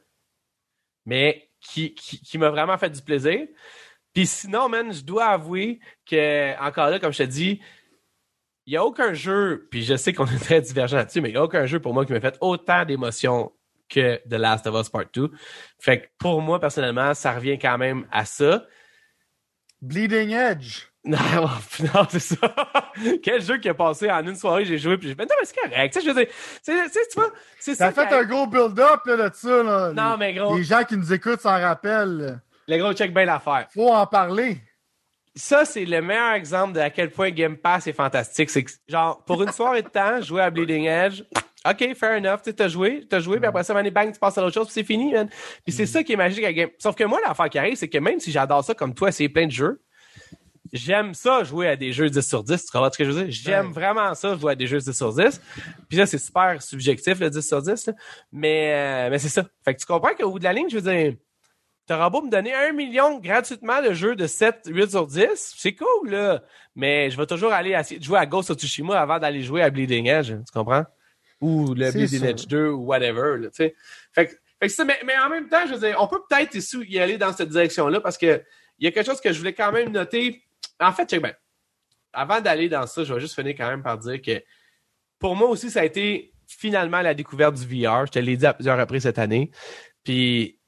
[1.06, 3.46] mais qui, qui, m'a vraiment fait du plaisir.
[4.12, 7.60] Puis sinon, man, je dois avouer que, encore là, comme je te dis,
[8.66, 11.32] il n'y a aucun jeu, puis je sais qu'on est très divergent là-dessus, mais il
[11.32, 13.52] n'y a aucun jeu pour moi qui m'a fait autant d'émotions
[13.92, 15.30] que The Last of Us Part 2.
[15.78, 18.64] Fait que pour moi, personnellement, ça revient quand même à ça.
[19.80, 20.86] Bleeding Edge.
[21.04, 21.18] Non,
[21.80, 22.36] non c'est ça.
[23.24, 25.44] Quel jeu qui a passé en une soirée, j'ai joué, puis j'ai fait, non, mais
[25.44, 25.92] c'est correct.
[25.92, 26.32] Tu sais, je veux dire,
[26.64, 27.90] tu vois, c'est ça.
[27.90, 29.92] Fait un gros build-up, là, de ça, là.
[29.92, 30.56] Non, mais gros.
[30.56, 32.40] Les gens qui nous écoutent s'en rappellent.
[32.68, 33.66] Les gros, check bien l'affaire.
[33.74, 34.58] Faut en parler.
[35.34, 38.50] Ça, c'est le meilleur exemple de à quel point Game Pass est fantastique.
[38.50, 41.24] C'est que, genre, pour une soirée de temps, jouer à Bleeding Edge,
[41.68, 42.40] OK, fair enough.
[42.42, 44.74] Tu as joué, t'as joué, puis après ça, bang, tu passes à l'autre chose, puis
[44.74, 45.28] c'est fini, man.
[45.64, 45.86] Puis c'est mm.
[45.86, 46.70] ça qui est magique à Game.
[46.78, 49.28] Sauf que moi, l'affaire qui arrive, c'est que même si j'adore ça comme toi, c'est
[49.28, 49.80] plein de jeux,
[50.72, 52.64] j'aime ça jouer à des jeux 10 sur 10.
[52.64, 53.32] Tu comprends ce que je veux dire?
[53.32, 55.40] J'aime vraiment ça jouer à des jeux 10 sur 10.
[55.88, 57.90] Puis là, c'est super subjectif, le 10 sur 10.
[58.32, 59.44] Mais, euh, mais c'est ça.
[59.64, 61.14] Fait que tu comprends qu'au bout de la ligne, je veux dire,
[61.86, 65.54] t'auras beau me donner un million gratuitement de jeux de 7, 8 sur 10.
[65.56, 66.42] C'est cool, là.
[66.74, 70.06] Mais je vais toujours aller jouer à Ghost of Tsushima avant d'aller jouer à Bleeding
[70.06, 70.32] Edge.
[70.32, 70.84] Tu comprends?
[71.42, 73.48] Ou le Bleeding Edge 2 ou whatever.
[73.52, 73.76] Fait,
[74.14, 76.56] fait que mais, mais, en même temps, je veux dire, on peut peut-être
[76.88, 78.42] y aller dans cette direction-là parce que
[78.78, 80.42] il y a quelque chose que je voulais quand même noter
[80.80, 81.22] en fait, check
[82.12, 84.42] avant d'aller dans ça, je vais juste finir quand même par dire que
[85.18, 88.06] pour moi aussi, ça a été finalement la découverte du VR.
[88.06, 89.50] Je te l'ai dit à plusieurs reprises cette année.
[90.04, 90.60] Puis,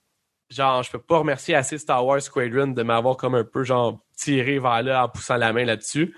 [0.49, 4.01] genre, je peux pas remercier assez Star Wars Squadron de m'avoir comme un peu, genre,
[4.17, 6.17] tiré vers là en poussant la main là-dessus.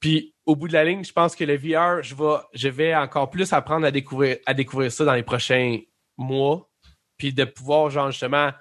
[0.00, 2.94] Puis, au bout de la ligne, je pense que le VR, je vais, je vais
[2.94, 5.80] encore plus apprendre à découvrir, à découvrir ça dans les prochains
[6.16, 6.70] mois.
[7.16, 8.52] Puis de pouvoir, genre, justement,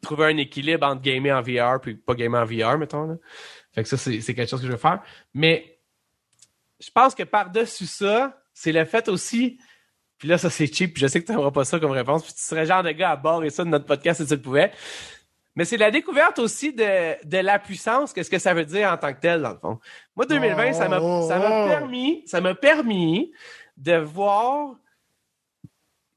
[0.00, 3.18] trouver un équilibre entre gamer en VR puis pas gamer en VR, mettons.
[3.72, 5.02] Fait que ça, c'est, quelque chose que je veux faire.
[5.34, 5.78] Mais
[6.80, 9.58] je pense que par-dessus ça, c'est le fait aussi
[10.16, 10.94] Puis là, ça, c'est cheap.
[10.94, 12.24] Puis je sais que tu n'auras pas ça comme réponse.
[12.24, 14.34] Puis tu serais genre de gars à bord et ça de notre podcast si tu
[14.34, 14.72] le pouvais.
[15.56, 18.96] Mais c'est la découverte aussi de, de la puissance, qu'est-ce que ça veut dire en
[18.98, 19.78] tant que tel, dans le fond.
[20.14, 21.68] Moi, 2020, ça m'a ça m'a Oh.
[21.68, 23.32] permis, ça m'a permis
[23.78, 24.74] de voir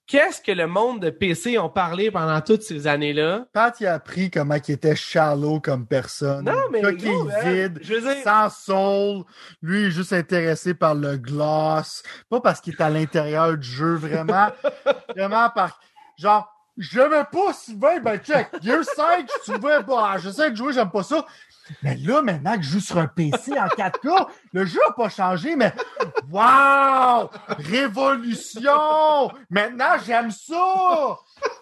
[0.07, 3.45] qu'est-ce que le monde de PC ont parlé pendant toutes ces années-là.
[3.53, 6.45] Pat, il a appris comment il était shallow comme personne.
[6.45, 9.23] Non, mais gars qui gros, est hein, vide, je veux dire, sans soul.
[9.61, 12.03] Lui, il est juste intéressé par le gloss.
[12.29, 14.47] Pas parce qu'il est à l'intérieur du jeu, vraiment.
[15.15, 15.79] vraiment par.
[16.17, 18.47] Genre, j'aimais pas Sylvain, ben check.
[18.61, 20.17] Gear 5, je trouvais pas.
[20.17, 21.25] Je sais que jouer, j'aime pas ça.
[21.83, 25.09] Mais là, maintenant que je joue sur un PC en 4K, le jeu a pas
[25.09, 25.71] changé, mais
[26.31, 27.29] wow!
[27.59, 29.31] Révolution!
[29.51, 31.17] Maintenant, j'aime ça!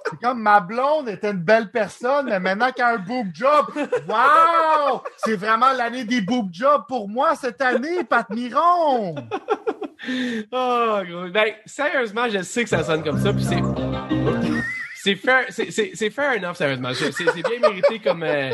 [0.09, 3.65] C'est comme ma blonde était une belle personne, mais maintenant qu'elle a un boob job,
[4.07, 5.01] wow!
[5.17, 9.15] C'est vraiment l'année des boob jobs pour moi cette année, Pat Miron!
[10.51, 11.29] Oh, gros.
[11.33, 13.61] Ben, sérieusement, je sais que ça sonne comme ça, puis c'est.
[15.07, 16.93] C'est fair, c'est, enough, sérieusement.
[16.93, 17.11] C'est,
[17.49, 18.23] bien mérité comme.
[18.23, 18.51] euh,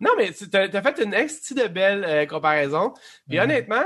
[0.00, 2.92] Non, mais tu- t'as, t'as fait une ex de belle euh, comparaison.
[3.28, 3.84] Puis honnêtement,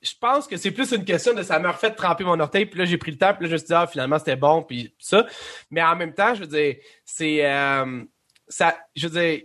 [0.00, 2.78] je pense que c'est plus une question de ça m'a refait tremper mon orteil, puis
[2.78, 4.62] là j'ai pris le temps, puis là je me suis dit, ah, finalement c'était bon,
[4.62, 5.26] puis ça.
[5.70, 7.44] Mais en même temps, je veux dire, c'est.
[7.44, 8.02] euh,
[8.48, 9.42] ça, je veux dire.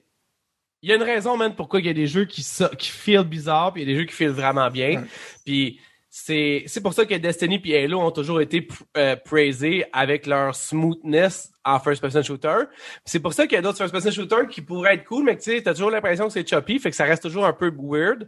[0.81, 2.41] Il y a une raison, man, pourquoi il y a des jeux qui,
[2.77, 5.03] qui feel bizarre, puis il y a des jeux qui feel vraiment bien.
[5.45, 5.81] Puis
[6.25, 8.67] c'est c'est pour ça que Destiny et Halo ont toujours été
[8.97, 12.63] euh, praisés avec leur smoothness en first-person shooter.
[13.05, 15.41] C'est pour ça qu'il y a d'autres first-person shooters qui pourraient être cool, mais que
[15.41, 17.71] tu sais, t'as toujours l'impression que c'est choppy, fait que ça reste toujours un peu
[17.77, 18.27] weird.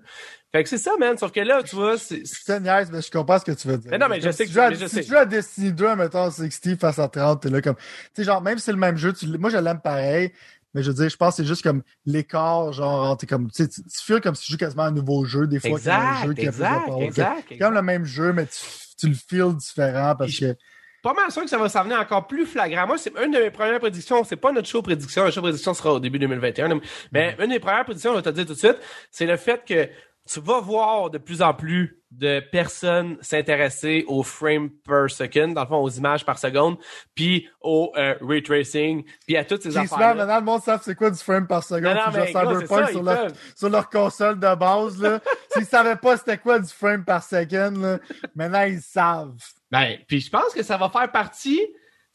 [0.52, 1.18] Fait que c'est ça, man.
[1.18, 2.24] Sauf que là, tu vois, c'est...
[2.60, 3.90] Niaise, mais je comprends ce que tu veux dire.
[3.92, 5.02] Mais non, mais je sais que- tu joues à- je si sais.
[5.04, 7.76] tu joues à Destiny 2, mettons 60 face à 30, t'es là comme.
[7.78, 7.84] Tu
[8.16, 10.34] sais, genre, même si c'est le même jeu, tu moi je l'aime pareil,
[10.74, 13.50] mais je veux dire, je pense que c'est juste comme l'écart, genre, t'es comme.
[13.52, 15.74] Tu sais, tu feels comme si tu joues quasiment un nouveau jeu, des fois, a
[15.74, 17.06] un Exact, jeu qui a exact, power.
[17.06, 18.60] exact, C'est comme le même jeu, mais tu,
[18.98, 20.56] tu le feels différent parce que.
[21.04, 22.88] pas mal sûr que ça va s'en venir encore plus flagrant.
[22.88, 24.24] Moi, c'est une de mes premières prédictions.
[24.24, 25.24] C'est pas notre show prédiction.
[25.24, 26.80] Notre show prédiction sera au début 2021.
[27.12, 28.78] Mais une des premières prédictions, je vais te le dire tout de suite,
[29.10, 29.90] c'est le fait que
[30.30, 35.62] tu vas voir de plus en plus de personnes s'intéresser au frame per second, dans
[35.62, 36.78] le fond, aux images par seconde,
[37.16, 40.16] puis au euh, ray tracing, puis à toutes ces affaires.
[40.16, 41.84] maintenant, le monde savent c'est quoi du frame par seconde.
[41.84, 45.22] Non, non, gros, ça, sur, leur, sur leur console de base, là.
[45.54, 48.00] S'ils savaient pas c'était quoi du frame par second, là,
[48.36, 49.38] maintenant ils savent.
[49.72, 51.62] Ben, puis je pense que ça va faire partie.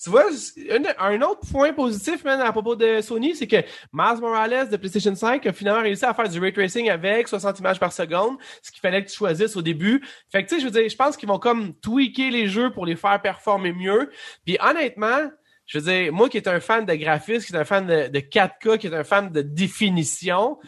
[0.02, 0.26] Tu vois,
[0.98, 3.56] un autre point positif, man, à propos de Sony, c'est que
[3.94, 7.60] Miles Morales de PlayStation 5 a finalement réussi à faire du ray tracing avec 60
[7.60, 10.04] images par seconde, ce qu'il fallait que tu choisisses au début.
[10.30, 12.70] Fait que, tu sais, je veux dire, je pense qu'ils vont comme tweaker les jeux
[12.70, 14.10] pour les faire performer mieux.
[14.44, 15.30] Puis honnêtement,
[15.64, 18.08] je veux dire, moi qui est un fan de graphisme, qui est un fan de,
[18.08, 20.58] de 4K, qui est un fan de définition,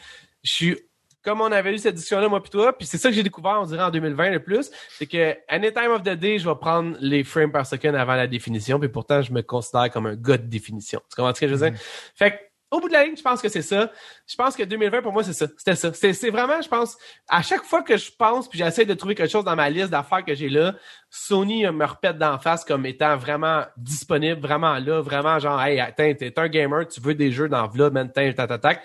[0.43, 0.77] je suis
[1.23, 3.59] comme on avait eu cette discussion-là, moi puis toi, puis c'est ça que j'ai découvert,
[3.61, 6.97] on dirait, en 2020 le plus, c'est que Anytime of the Day, je vais prendre
[7.01, 10.39] les frames par second avant la définition, puis pourtant, je me considère comme un gars
[10.39, 11.01] de définition.
[11.11, 11.79] Tu comprends ce que je veux dire?
[12.15, 12.37] Fait que,
[12.71, 13.91] au bout de la ligne, je pense que c'est ça.
[14.27, 15.47] Je pense que 2020, pour moi, c'est ça.
[15.57, 15.93] C'était ça.
[15.95, 16.99] C'est vraiment, je pense,
[17.29, 19.89] à chaque fois que je pense, puis j'essaie de trouver quelque chose dans ma liste
[19.89, 20.75] d'affaires que j'ai là,
[21.09, 25.81] Sony euh, me repète d'en face comme étant vraiment disponible, vraiment là, vraiment genre, hey,
[25.81, 28.83] attends, t'es un gamer, tu veux des jeux dans Vla, man, tac, tac, tac, tac.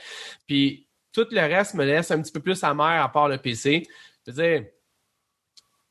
[0.47, 3.87] Puis tout le reste me laisse un petit peu plus amer à part le PC.
[4.25, 4.65] Je veux dire,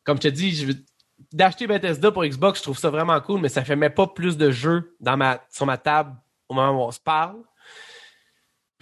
[0.05, 0.85] comme je te dis,
[1.33, 4.37] d'acheter Bethesda pour Xbox, je trouve ça vraiment cool, mais ça fait même pas plus
[4.37, 6.17] de jeux dans ma, sur ma table
[6.49, 7.43] au moment où on se parle.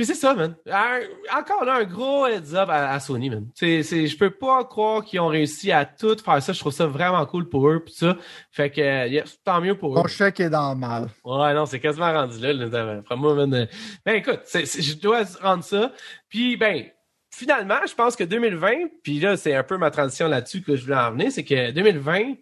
[0.00, 0.56] Puis c'est ça, man.
[0.64, 3.50] Un- encore là, un gros heads up à, à Sony, man.
[3.54, 6.54] C'est, c'est, je peux pas croire qu'ils ont réussi à tout faire ça.
[6.54, 8.16] Je trouve ça vraiment cool pour eux, pis ça.
[8.50, 10.00] Fait que, euh, yeah, tant mieux pour eux.
[10.00, 11.10] Mon chèque est dans le mal.
[11.22, 12.54] Ouais, non, c'est quasiment rendu là.
[12.54, 13.68] là moi, man,
[14.06, 15.92] Ben écoute, je dois rendre ça.
[16.30, 16.86] Puis ben,
[17.30, 20.84] finalement, je pense que 2020, puis là, c'est un peu ma transition là-dessus que je
[20.84, 22.36] voulais en venir, c'est que 2020,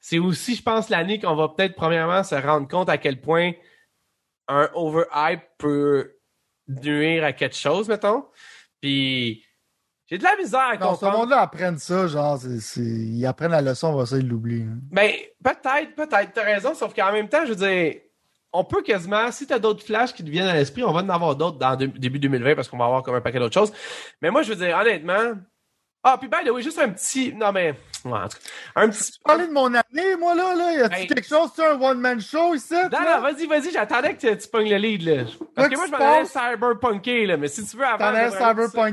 [0.00, 3.52] c'est aussi, je pense, l'année qu'on va peut-être premièrement se rendre compte à quel point
[4.48, 6.16] un overhype peut
[6.82, 8.24] nuire à quelque chose, mettons.
[8.80, 9.44] Puis
[10.08, 11.18] j'ai de la misère à Non, ce comprendre.
[11.18, 12.38] monde-là apprennent ça, genre,
[12.76, 14.62] ils apprennent la leçon, on va ça, ils l'oublient.
[14.62, 14.78] hein.
[14.90, 15.12] Ben,
[15.44, 18.00] peut-être, peut-être, t'as raison, sauf qu'en même temps, je veux dire,
[18.52, 21.08] on peut quasiment, si t'as d'autres flashs qui te viennent à l'esprit, on va en
[21.08, 23.72] avoir d'autres dans de- début 2020 parce qu'on va avoir comme un paquet d'autres choses.
[24.20, 25.34] Mais moi, je veux dire, honnêtement,
[26.02, 27.74] ah, puis ben, oui, juste un petit, non mais,
[28.04, 30.94] ouais, en tout cas, un petit, Parler de mon année, moi, là, là, y a-tu
[30.94, 31.06] Hey.
[31.06, 32.72] quelque chose, tu un one-man show ici?
[32.72, 33.16] non, là?
[33.16, 35.24] non, vas-y, vas-y, j'attendais que tu, tu pognes le lead, là.
[35.54, 38.30] Parce que moi, je m'en allais cyberpunker, là, mais si tu veux avant, T'en là?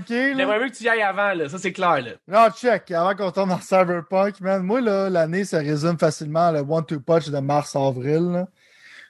[0.07, 2.11] J'aimerais mieux que tu y ailles avant, là, ça c'est clair, là.
[2.27, 6.59] Non, check, avant qu'on tombe dans Cyberpunk, man, moi, là, l'année, ça résume facilement le
[6.59, 8.47] one-two-punch de mars-avril, là.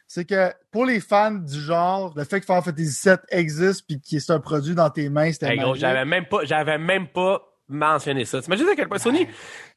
[0.10, 4.00] C'est que, pour les fans du genre, le fait que Final Fantasy VII existe puis
[4.00, 7.42] qu'il c'est un produit dans tes mains, c'était Hey, j'avais même pas, j'avais même pas
[7.70, 8.42] mentionner ça.
[8.42, 9.28] T'imagines à quel point Sony.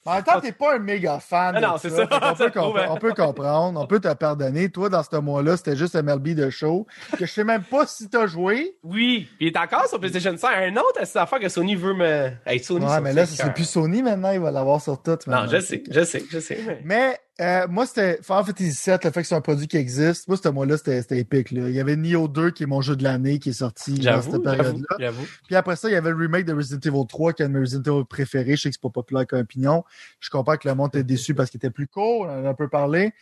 [0.06, 1.54] En même temps, t'es pas un méga fan.
[1.56, 2.06] Ah de non, c'est ça.
[2.06, 2.16] peut,
[2.88, 4.70] on peut comprendre, on peut te pardonner.
[4.70, 6.86] Toi, dans ce mois-là, c'était juste MLB de show.
[7.18, 8.76] Que je sais même pas si t'as joué.
[8.82, 9.28] Oui.
[9.36, 10.48] Puis il est encore sur PlayStation 5.
[10.54, 12.30] Un autre, c'est affaire que Sony veut me.
[12.46, 15.18] Hey, Sony, Ouais, mais là, c'est plus Sony maintenant, il va l'avoir sur tout.
[15.26, 16.58] Non, je sais, je sais, je sais.
[16.66, 19.78] mais- Mais euh, moi, c'était Final Fantasy VII, le fait que c'est un produit qui
[19.78, 20.28] existe.
[20.28, 21.50] Moi, ce mois-là, c'était c'était épique.
[21.52, 21.68] Là.
[21.68, 24.20] Il y avait Nioh 2 qui est mon jeu de l'année qui est sorti dans
[24.20, 25.10] cette période-là.
[25.46, 27.48] Puis après ça, il y avait le remake de Resident Evil 3 qui est un
[27.48, 28.56] de mes Resident Evil préférés.
[28.56, 29.84] Je sais que c'est pas populaire comme opinion.
[30.20, 32.50] Je comprends que le monde était déçu parce qu'il était plus court, on en a
[32.50, 33.12] un peu parlé.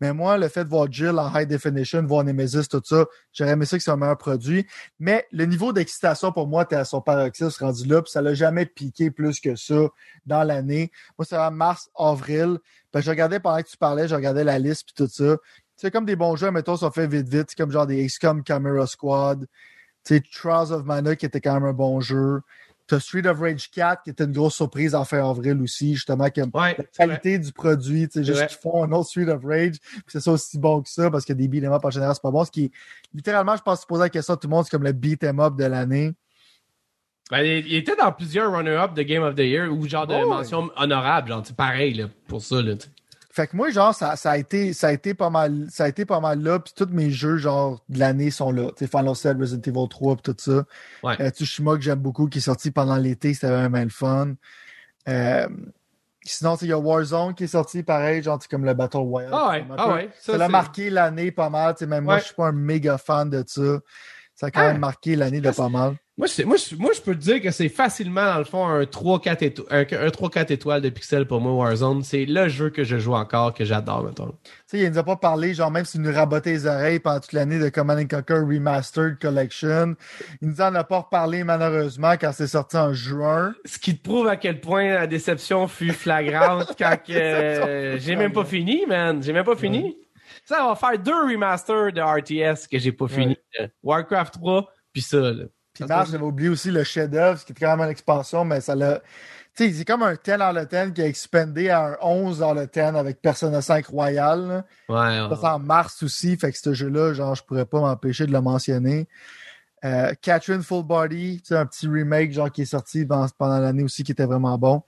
[0.00, 3.52] Mais moi, le fait de voir Jill en high definition, voir Nemesis, tout ça, j'aurais
[3.52, 4.66] aimé ça que c'est un meilleur produit.
[4.98, 8.34] Mais le niveau d'excitation pour moi était à son paroxysme rendu là, puis ça l'a
[8.34, 9.88] jamais piqué plus que ça
[10.26, 10.90] dans l'année.
[11.18, 12.58] Moi, c'est en mars, avril.
[12.92, 15.36] Puis je regardais pendant que tu parlais, je regardais la liste puis tout ça.
[15.76, 18.86] C'est comme des bons jeux, mettons, sont faits vite vite, comme genre des XCOM Camera
[18.86, 19.46] Squad.
[20.04, 22.40] Tu sais, Trials of Mana qui était quand même un bon jeu.
[22.88, 26.24] T'as Street of Rage 4 qui était une grosse surprise en fin avril aussi, justement,
[26.24, 26.74] Ouais, la vrai.
[26.96, 30.20] qualité du produit, tu sais, juste qu'ils font un autre Street of Rage, puis c'est
[30.20, 32.44] ça aussi bon que ça, parce que des beat'em up en général, c'est pas bon.
[32.44, 32.70] Ce qui est,
[33.14, 35.38] littéralement, je pense, se poser la question à tout le monde, c'est comme le beat'em
[35.38, 36.12] up de l'année.
[37.30, 40.70] Ben, il était dans plusieurs runner-up de Game of the Year ou genre de mention
[40.76, 42.72] honorable, genre, c'est pareil, là, pour ça, là.
[43.38, 45.88] Fait que moi, genre, ça, ça a été, ça a été pas mal, ça a
[45.88, 48.70] été pas mal là, puis tous mes jeux, genre, de l'année sont là.
[48.76, 50.64] Tu sais, Final 7, Resident Evil 3, puis tout ça.
[51.04, 51.14] Ouais.
[51.20, 54.34] Euh, Tsushima, que j'aime beaucoup, qui est sorti pendant l'été, c'était vraiment le fun.
[55.08, 55.46] Euh,
[56.24, 59.30] sinon, il y a Warzone qui est sorti, pareil, genre, comme le Battle Royale.
[59.32, 60.10] Ah ouais, ah ouais.
[60.20, 61.74] Ça l'a marqué l'année pas mal.
[61.74, 63.78] tu sais, Même moi, je suis pas un méga fan de ça.
[64.34, 64.72] Ça a quand Ah.
[64.72, 65.94] même marqué l'année de pas mal.
[66.18, 68.66] Moi, je, moi, je, moi, je peux te dire que c'est facilement, dans le fond,
[68.66, 72.02] un 3-4 éto- un, un 3-4 étoiles de pixels pour moi, Warzone.
[72.02, 74.26] C'est le jeu que je joue encore, que j'adore, mettons.
[74.42, 77.20] Tu sais, il nous a pas parlé, genre, même s'il nous rabotait les oreilles pendant
[77.20, 79.94] toute l'année de Command and Conquer Remastered Collection.
[80.42, 83.54] Il nous en a pas reparlé, malheureusement, quand c'est sorti en juin.
[83.64, 88.16] Ce qui te prouve à quel point la déception fut flagrante quand que, euh, j'ai
[88.16, 89.22] même pas fini, man.
[89.22, 89.96] J'ai même pas fini.
[90.44, 93.36] Ça, on va faire deux remasters de RTS que j'ai pas fini.
[93.60, 95.44] Euh, Warcraft 3, puis ça, là.
[95.84, 98.60] Puis c'est- j'avais oublié aussi le chef-d'œuvre, ce qui était quand même une expansion, mais
[98.60, 99.00] ça l'a.
[99.56, 102.38] Tu sais, c'est comme un 10 dans le 10 qui a expandé à un 11
[102.38, 104.46] dans le 10 avec Persona 5 Royal.
[104.46, 104.64] là.
[104.88, 105.28] Ouais, ouais.
[105.30, 108.32] Ça, c'est en mars aussi, fait que ce jeu-là, genre, je pourrais pas m'empêcher de
[108.32, 109.08] le mentionner.
[109.84, 114.02] Euh, Catherine Full Body, un petit remake, genre, qui est sorti dans- pendant l'année aussi,
[114.04, 114.82] qui était vraiment bon.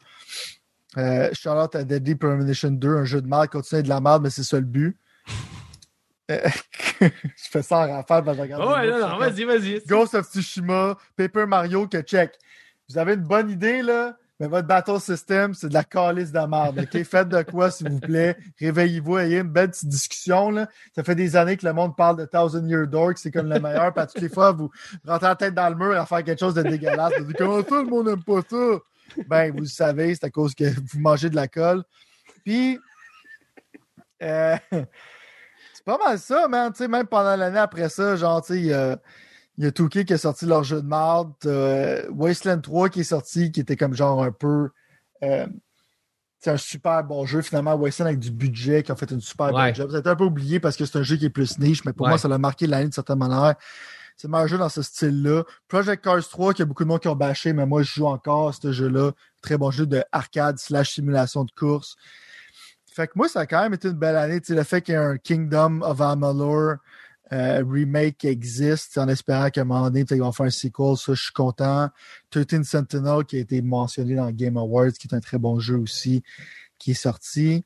[0.98, 4.30] Euh, Charlotte à Deadly Premonition 2, un jeu de merde, continuer de la merde, mais
[4.30, 4.96] c'est ça le but.
[6.30, 6.48] Euh,
[7.00, 8.68] je fais ça en rafale parce que je regarde.
[8.68, 9.82] Ouais, les non, vas-y, vas-y.
[9.86, 12.38] Ghost of Tsushima, Paper Mario, que check.
[12.88, 16.40] Vous avez une bonne idée, là, mais votre battle system, c'est de la calice de
[16.40, 16.80] merde.
[16.80, 17.02] OK?
[17.04, 18.36] Faites de quoi, s'il vous plaît.
[18.58, 20.68] Réveillez-vous, ayez une belle petite discussion, là.
[20.94, 23.48] Ça fait des années que le monde parle de Thousand Year Door, que c'est comme
[23.48, 24.70] le meilleur, puis à toutes les fois, vous
[25.06, 27.12] rentrez la tête dans le mur à faire quelque chose de dégueulasse.
[27.18, 28.78] Vous dites, comment ça, le monde n'aime pas ça?
[29.26, 31.82] Ben, vous le savez, c'est à cause que vous mangez de la colle.
[32.44, 32.78] Puis,
[34.22, 34.56] euh,
[35.98, 36.72] pas mal ça, man.
[36.88, 38.98] Même pendant l'année après ça, genre, tu sais, il y a,
[39.58, 41.32] y a Touquet qui a sorti leur jeu de marde.
[41.46, 44.70] euh, Wasteland 3 qui est sorti, qui était comme genre un peu.
[45.22, 45.46] euh,
[46.42, 47.74] c'est un super bon jeu, finalement.
[47.74, 49.52] Wasteland avec du budget, qui a fait une super Ouais.
[49.66, 49.90] bonne job.
[49.90, 51.84] Ça a été un peu oublié parce que c'est un jeu qui est plus niche,
[51.84, 52.10] mais pour Ouais.
[52.12, 53.56] moi, ça l'a marqué l'année de certaine manière.
[54.16, 55.44] C'est meilleur jeu dans ce style-là.
[55.68, 57.92] Project Cars 3, qu'il y a beaucoup de monde qui ont bâché, mais moi, je
[57.92, 59.12] joue encore à ce jeu-là.
[59.42, 61.96] Très bon jeu de arcade slash simulation de course.
[62.92, 64.40] Fait que moi, ça a quand même été une belle année.
[64.40, 66.76] Tu sais, le fait qu'il y ait un Kingdom of Amalur
[67.32, 70.96] euh, remake qui existe, en espérant qu'à un moment donné, qu'ils vont faire un sequel,
[70.96, 71.88] ça, je suis content.
[72.30, 75.76] 13 Sentinel qui a été mentionné dans Game Awards, qui est un très bon jeu
[75.76, 76.22] aussi,
[76.78, 77.64] qui est sorti.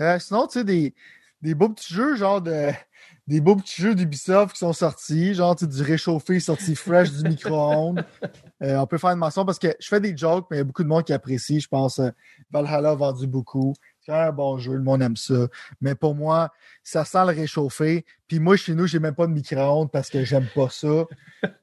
[0.00, 0.94] Euh, sinon, tu sais, des,
[1.42, 2.70] des beaux petits jeux, genre de
[3.28, 8.04] des beaux petits jeux d'Ubisoft qui sont sortis, genre du réchauffé sorti fresh du micro-ondes.
[8.62, 10.62] Euh, on peut faire une mention parce que je fais des jokes, mais il y
[10.62, 11.60] a beaucoup de monde qui apprécie.
[11.60, 12.08] Je pense euh,
[12.50, 13.74] Valhalla a vendu beaucoup.
[14.08, 15.48] Un bon jeu, le monde aime ça.
[15.80, 16.52] Mais pour moi,
[16.82, 18.04] ça sent le réchauffé.
[18.28, 21.04] Puis moi, chez nous, j'ai même pas de micro-ondes parce que j'aime pas ça,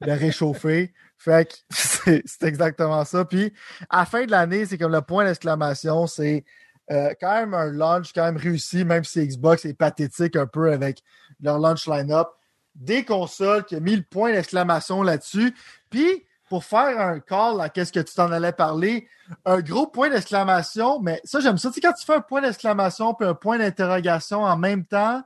[0.00, 0.92] le réchauffer.
[1.16, 1.54] Fait que
[2.26, 3.24] c'est exactement ça.
[3.24, 3.52] Puis
[3.88, 6.44] à la fin de l'année, c'est comme le point d'exclamation, c'est
[6.90, 10.72] euh, quand même un launch quand même réussi, même si Xbox est pathétique un peu
[10.72, 11.02] avec
[11.40, 12.28] leur launch line-up.
[12.74, 15.54] Des consoles qui a mis le point d'exclamation là-dessus.
[15.90, 19.08] Puis, pour faire un call à qu'est-ce que tu t'en allais parler,
[19.44, 21.68] un gros point d'exclamation, mais ça, j'aime ça.
[21.70, 25.22] Tu sais, quand tu fais un point d'exclamation puis un point d'interrogation en même temps,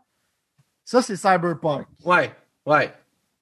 [0.84, 1.86] ça, c'est Cyberpunk.
[2.04, 2.94] Ouais, ouais,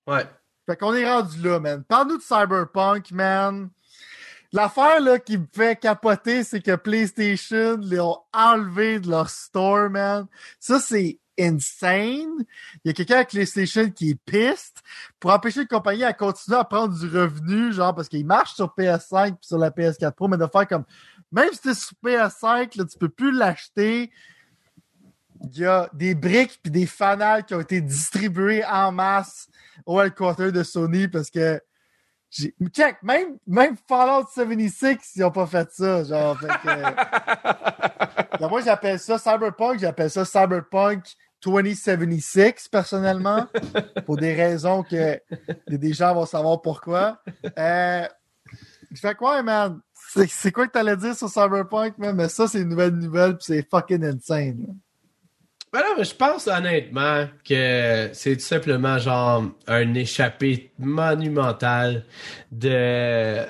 [0.07, 0.27] ouais.
[0.67, 1.85] Fait qu'on est rendu là, man.
[1.85, 3.71] Parle-nous de Cyberpunk, man.
[4.53, 9.91] l'affaire là, qui me fait capoter, c'est que PlayStation les ont enlevés de leur store,
[9.91, 10.27] man.
[10.59, 12.45] Ça, c'est insane.
[12.85, 14.83] Il y a quelqu'un avec PlayStation qui est piste
[15.21, 18.73] pour empêcher la compagnie à continuer à prendre du revenu, genre parce qu'il marche sur
[18.77, 20.85] PS5 et sur la PS4 Pro, mais de faire comme
[21.33, 24.11] même si t'es sur PS5, là, tu peux plus l'acheter.
[25.53, 29.49] Il y a des briques puis des fanals qui ont été distribués en masse
[29.85, 31.61] au headquarter de Sony parce que
[32.31, 36.05] j'ai- check, même, même Fallout 76, ils ont pas fait ça.
[36.05, 41.05] Genre, fait que, Donc, moi, j'appelle ça Cyberpunk, j'appelle ça Cyberpunk
[41.43, 43.47] 2076, personnellement,
[44.05, 45.21] pour des raisons que
[45.69, 47.21] des gens vont savoir pourquoi.
[47.59, 48.07] Euh,
[48.91, 49.81] je fais quoi, man?
[50.29, 52.17] C'est quoi que t'allais dire sur Cyberpunk, man?
[52.17, 54.79] Mais ça, c'est une nouvelle nouvelle, pis c'est fucking insane.
[55.73, 62.05] Ben non, mais je pense honnêtement que c'est tout simplement genre un échappé monumental
[62.53, 63.45] de.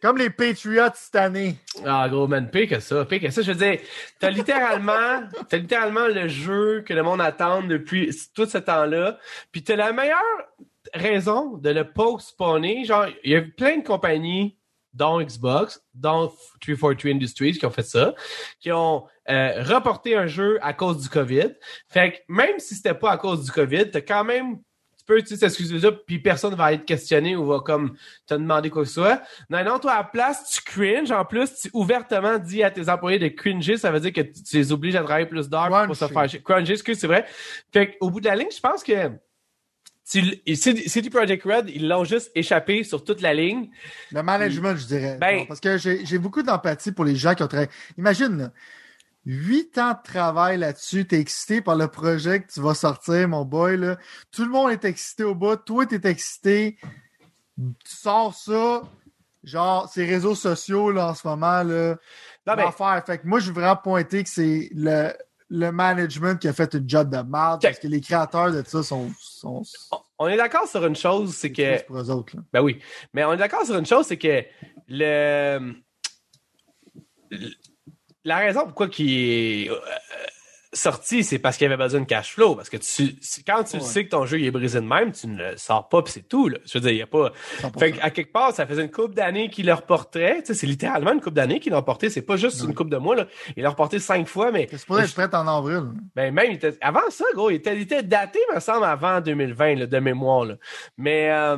[0.00, 1.56] Comme les Patriots cette année.
[1.84, 3.42] Ah, gros, man, pire que ça, pire que ça.
[3.42, 3.80] Je veux dire,
[4.20, 9.18] t'as littéralement, t'as littéralement le jeu que le monde attend depuis tout ce temps-là.
[9.50, 10.22] Puis t'as la meilleure
[10.94, 12.84] raison de le postponer.
[12.84, 14.56] Genre, il y a plein de compagnies,
[14.96, 16.28] dont Xbox, dont
[16.60, 18.14] 343 Industries, qui ont fait ça,
[18.60, 21.50] qui ont euh, reporté un jeu à cause du COVID.
[21.88, 24.58] Fait que même si c'était pas à cause du COVID, t'as quand même
[24.98, 28.70] tu peux utiliser cette excuse-là, puis personne va être questionné ou va comme te demander
[28.70, 29.22] quoi que ce soit.
[29.48, 31.12] Non, non, toi, à la place, tu cringes.
[31.12, 33.76] En plus, tu ouvertement dis à tes employés de cringer.
[33.76, 36.30] Ça veut dire que tu tu les obliges à travailler plus d'heures pour se Crunchy.
[36.38, 36.42] faire.
[36.42, 37.24] Crunger, excuse, c'est vrai.
[37.72, 39.12] Fait qu'au bout de la ligne, je pense que
[40.10, 43.70] tu- CD Projekt Red, ils l'ont juste échappé sur toute la ligne.
[44.12, 45.18] Le management, je dirais.
[45.20, 47.70] Ben- Non, parce que j'ai beaucoup d'empathie pour les gens qui ont travaillé.
[47.98, 48.52] Imagine, là,
[49.24, 53.44] huit ans de travail là-dessus, t'es excité par le projet que tu vas sortir, mon
[53.44, 53.76] boy.
[53.76, 53.96] Là.
[54.30, 55.56] Tout le monde est excité au bout.
[55.56, 56.78] Toi, t'es excité.
[57.58, 58.82] Tu sors ça.
[59.42, 61.96] Genre, ces réseaux sociaux là, en ce moment, là,
[62.46, 63.02] Non, mais, l'enfer.
[63.06, 65.12] Fait que moi, je veux vraiment pointer que c'est le,
[65.48, 68.82] le management qui a fait une job de merde parce que les créateurs de ça
[68.82, 69.10] sont,
[70.18, 72.36] on est d'accord sur une chose, c'est que pour eux autres.
[72.36, 72.42] là.
[72.52, 72.80] Ben oui.
[73.12, 74.44] Mais on est d'accord sur une chose, c'est que
[74.88, 75.74] le.
[78.24, 79.78] La raison pourquoi euh,
[80.76, 82.54] sorti, c'est parce qu'il avait besoin de cash flow.
[82.54, 83.16] Parce que tu,
[83.46, 83.82] quand tu Ouais.
[83.82, 86.12] sais que ton jeu il est brisé de même, tu ne le sors pas, puis
[86.12, 86.48] c'est tout.
[86.48, 86.58] Là.
[86.64, 87.32] Je veux dire, il y a pas.
[87.60, 87.78] 100%.
[87.78, 90.40] Fait à quelque part, ça faisait une coupe d'années qu'il le reportait.
[90.40, 92.10] Tu sais, c'est littéralement une coupe d'années qu'il l'a reporté.
[92.10, 92.68] C'est pas juste Ouais.
[92.68, 93.16] une coupe de mois.
[93.16, 93.26] Là.
[93.56, 95.82] Il l'a reporté cinq fois, mais C'est supposé être prêt en avril.
[96.14, 99.20] ben même, il était, avant ça, gros, il était, il était daté, me semble, avant
[99.20, 100.44] 2020, là, de mémoire.
[100.44, 100.54] Là.
[100.98, 101.56] Mais euh,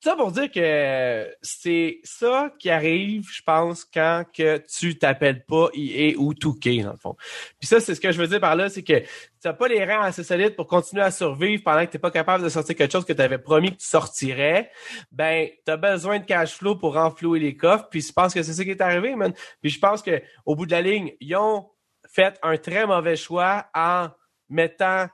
[0.00, 5.68] ça pour dire que c'est ça qui arrive, je pense, quand que tu t'appelles pas
[5.74, 7.16] EA ou 2K, dans le fond.
[7.58, 9.06] Puis ça, c'est ce que je veux dire par là, c'est que tu
[9.44, 12.12] n'as pas les rangs assez solides pour continuer à survivre pendant que tu n'es pas
[12.12, 14.70] capable de sortir quelque chose que tu avais promis que tu sortirais.
[15.10, 17.88] Ben, tu as besoin de cash flow pour renflouer les coffres.
[17.90, 19.32] Puis je pense que c'est ça qui est arrivé, man.
[19.60, 21.68] Puis je pense que au bout de la ligne, ils ont
[22.08, 24.08] fait un très mauvais choix en
[24.48, 25.08] mettant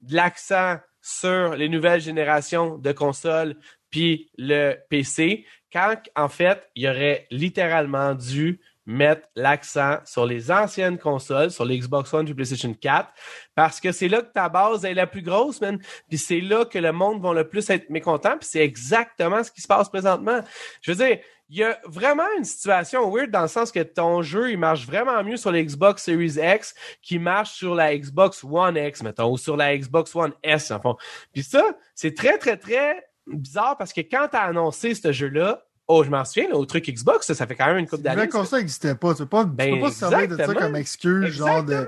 [0.00, 3.56] de l'accent sur les nouvelles générations de consoles
[3.90, 10.98] puis le PC, quand en fait, il aurait littéralement dû mettre l'accent sur les anciennes
[10.98, 13.08] consoles, sur les Xbox One et PlayStation 4,
[13.54, 15.78] parce que c'est là que ta base est la plus grosse, man.
[16.08, 19.52] Puis c'est là que le monde va le plus être mécontent, puis c'est exactement ce
[19.52, 20.40] qui se passe présentement.
[20.82, 21.18] Je veux dire,
[21.50, 24.86] il y a vraiment une situation weird dans le sens que ton jeu, il marche
[24.86, 29.32] vraiment mieux sur la Xbox Series X qu'il marche sur la Xbox One X, mettons,
[29.32, 30.96] ou sur la Xbox One S, en fond.
[31.32, 36.04] Puis ça, c'est très, très, très bizarre parce que quand t'as annoncé ce jeu-là, oh,
[36.04, 38.22] je m'en souviens, là, au truc Xbox, ça, ça fait quand même une couple d'années.
[38.22, 40.42] le console n'existait pas, tu peux pas, tu Ben, peux pas se servir de ça
[40.42, 40.60] exactement.
[40.66, 41.86] comme excuse, genre de.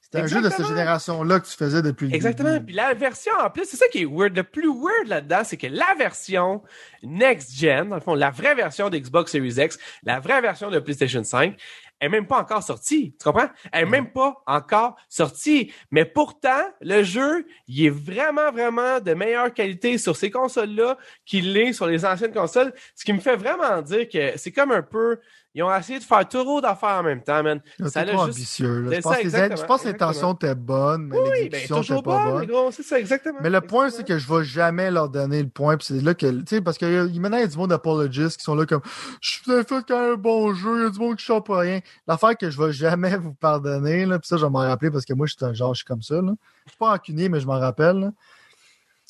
[0.00, 0.68] C'était un jeu de cette Exactement.
[0.68, 2.60] génération-là que tu faisais depuis le Exactement.
[2.60, 4.36] Puis la version, en plus, c'est ça qui est weird.
[4.36, 6.62] Le plus weird là-dedans, c'est que la version
[7.02, 11.24] next-gen, dans le fond, la vraie version d'Xbox Series X, la vraie version de PlayStation
[11.24, 11.56] 5,
[12.00, 13.14] est même pas encore sortie.
[13.18, 13.48] Tu comprends?
[13.72, 15.72] Elle est même pas encore sortie.
[15.90, 21.52] Mais pourtant, le jeu, il est vraiment, vraiment de meilleure qualité sur ces consoles-là qu'il
[21.52, 22.72] l'est sur les anciennes consoles.
[22.94, 25.18] Ce qui me fait vraiment dire que c'est comme un peu...
[25.58, 27.62] Ils ont essayé de faire trop d'affaires en même temps, man.
[27.86, 28.80] Ça trop juste- ambitieux.
[28.82, 28.96] là.
[28.96, 31.76] Je pense ça, que les- je pense que l'intention était bonne, mais Oui, ben, l'exécution
[31.76, 32.72] toujours était pas bon, bonne.
[32.72, 33.38] c'est ça, exactement.
[33.40, 35.78] Mais le point, c'est que je vais jamais leur donner le point.
[35.78, 38.36] Puis c'est là que, tu sais, parce que maintenant, il y a du monde d'apologistes
[38.36, 38.82] qui sont là comme,
[39.22, 41.24] je vous ai fait quand même un bon jeu, il y a du monde qui
[41.24, 41.80] chante pour rien.
[42.06, 45.06] L'affaire que je vais jamais vous pardonner, là, puis ça, je vais m'en rappeler parce
[45.06, 46.32] que moi, je suis un genre, je suis comme ça, là.
[46.66, 48.10] Je suis pas rancunier, mais je m'en rappelle, là.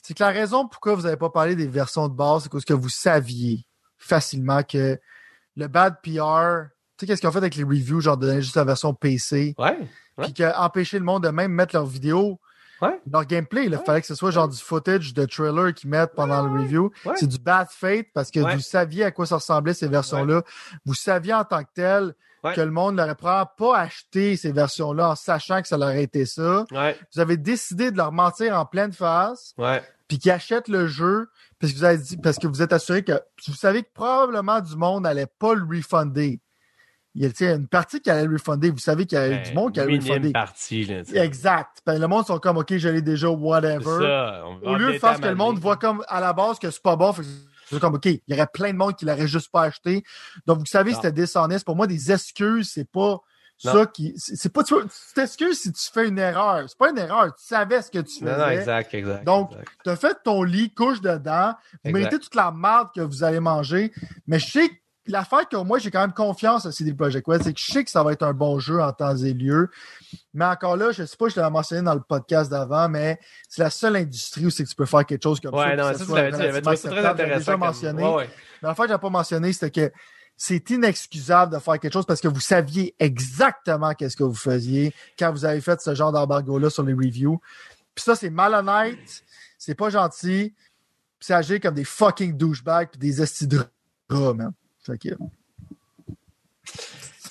[0.00, 2.64] C'est que la raison pourquoi vous n'avez pas parlé des versions de base, c'est parce
[2.64, 3.66] que vous saviez
[3.98, 4.96] facilement que
[5.56, 8.42] le bad PR, tu sais, qu'est-ce qu'ils ont fait avec les reviews, genre de donner
[8.42, 9.78] juste la version PC, Ouais.
[10.22, 12.40] puis qu'empêcher le monde de même mettre leurs vidéos
[12.82, 13.00] Ouais.
[13.10, 13.82] Leur gameplay, il Ouais.
[13.86, 16.92] fallait que ce soit genre du footage de trailer qu'ils mettent pendant Ouais, le review.
[17.06, 17.14] ouais.
[17.16, 20.42] C'est du bad faith parce que vous saviez à quoi ça ressemblait ces versions-là.
[20.84, 22.14] Vous saviez en tant que tel
[22.54, 26.26] que le monde n'aurait probablement pas acheté ces versions-là en sachant que ça leur été
[26.26, 26.66] ça.
[26.70, 29.82] Ouais, Vous avez décidé de leur mentir en pleine face, ouais.
[30.06, 31.28] puis qu'ils achètent le jeu
[31.60, 33.12] parce que vous avez dit, parce que vous êtes assuré que
[33.46, 36.40] vous savez que probablement du monde n'allait pas le refunder.
[37.14, 38.68] Il y a une partie qui allait le refunder.
[38.70, 40.32] Vous savez qu'il y a du monde qui allait le Ben, refunder.
[40.32, 41.00] partie, là.
[41.14, 41.78] Exact.
[41.86, 43.84] Ben, le monde sont comme, OK, je l'ai déjà, whatever.
[43.84, 44.44] ça.
[44.62, 46.82] Au lieu de faire ce que le monde voit comme à la base que c'est
[46.82, 47.14] pas bon,
[47.70, 50.02] c'est comme, OK, il y aurait plein de monde qui l'aurait juste pas acheté.
[50.46, 51.64] Donc, vous savez, c'était dishonest.
[51.64, 53.18] Pour moi, des excuses, c'est pas
[53.64, 53.72] Non.
[53.72, 54.12] ça qui.
[54.16, 54.62] C'est c'est pas.
[54.62, 54.74] Tu
[55.14, 56.64] t'excuses si tu fais une erreur.
[56.68, 57.26] C'est pas une erreur.
[57.34, 58.30] Tu savais ce que tu faisais.
[58.32, 59.24] Non, non, exact, exact.
[59.24, 59.52] Donc.
[59.84, 61.52] Tu as fait ton lit, couche dedans.
[61.84, 61.98] Vous Exact.
[61.98, 63.92] méritez toute la merde que vous allez manger.
[64.26, 64.74] Mais je sais que
[65.06, 67.84] l'affaire que moi, j'ai quand même confiance à CD Projekt Red, c'est que je sais
[67.84, 69.70] que ça va être un bon jeu en temps et lieu.
[70.34, 73.62] Mais encore là, je sais pas, je l'avais mentionné dans le podcast d'avant, mais c'est
[73.62, 75.58] la seule industrie où c'est que tu peux faire quelque chose comme ça.
[75.58, 77.06] Ouais, non, ça, ça très relativement acceptable.
[77.06, 77.38] intéressant.
[77.38, 78.02] Déjà comme- mentionné.
[78.02, 78.30] Ouais, ouais.
[78.62, 79.92] Mais l'affaire que j'ai pas mentionné, c'était que
[80.36, 84.92] c'est inexcusable de faire quelque chose parce que vous saviez exactement qu'est-ce que vous faisiez
[85.18, 87.40] quand vous avez fait ce genre d'embargo-là sur les reviews.
[87.94, 89.24] Puis ça, c'est malhonnête,
[89.58, 90.54] c'est pas gentil,
[91.18, 93.60] puis c'est agir comme des fucking douchebags puis des estis de
[94.10, 94.52] rats, man.
[94.84, 95.08] Fait que,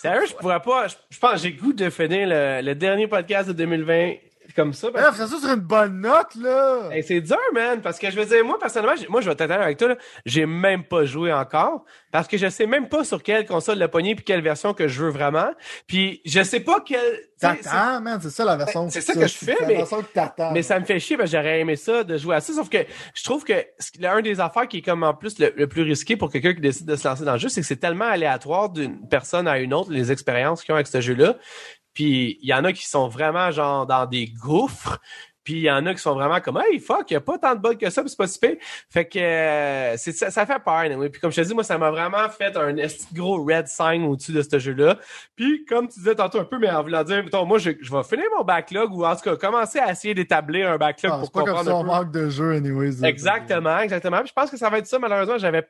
[0.02, 0.88] Sérieux, je pourrais pas.
[0.88, 4.14] Je, pense que j'ai goût de finir le dernier podcast de 2020
[4.56, 4.90] comme ça.
[4.92, 6.90] Parce fais ça sur une bonne note, là!
[6.92, 9.62] Hey, c'est dur, man, parce que je veux dire, moi, personnellement, moi, je vais t'attendre
[9.62, 9.96] avec toi, là,
[10.26, 13.88] j'ai même pas joué encore, parce que je sais même pas sur quelle console le
[13.88, 15.50] pogner puis quelle version que je veux vraiment,
[15.88, 17.20] puis je sais pas quelle...
[17.38, 18.84] T'attends, man, c'est ça la version.
[18.86, 20.52] Ben, c'est ça que je fais, mais- que t'attends.
[20.54, 22.54] Mais ça me fait chier parce que j'aurais aimé ça de jouer à ça.
[22.54, 22.78] Sauf que
[23.14, 23.54] je trouve que
[24.00, 26.62] l'un des affaires qui est comme en plus le, le plus risqué pour quelqu'un qui
[26.62, 29.60] décide de se lancer dans le jeu, c'est que c'est tellement aléatoire d'une personne à
[29.60, 31.36] une autre, les expériences qu'ils ont avec ce jeu-là.
[31.96, 35.00] Puis il y en a qui sont vraiment genre dans des gouffres.
[35.46, 37.38] Puis il y en a qui sont vraiment comme Hey fuck, il n'y a pas
[37.38, 38.56] tant de bugs que ça, puis c'est pas si pire.
[38.90, 41.10] Fait que euh, c'est, ça, ça fait peur, anyway.
[41.10, 42.76] Puis comme je te dis, moi, ça m'a vraiment fait un
[43.14, 44.98] gros red sign au-dessus de ce jeu-là.
[45.36, 47.96] Puis comme tu disais tantôt un peu, mais en voulant dire, mettons, moi, je, je
[47.96, 51.20] vais finir mon backlog ou en tout cas commencer à essayer d'établir un backlog Ah,
[51.20, 53.06] pour comme comprendre ça, un on manque de jeu, anyways.
[53.06, 54.20] Exactement, exactement.
[54.20, 54.98] Puis je pense que ça va être ça.
[54.98, 55.64] Malheureusement, j'avais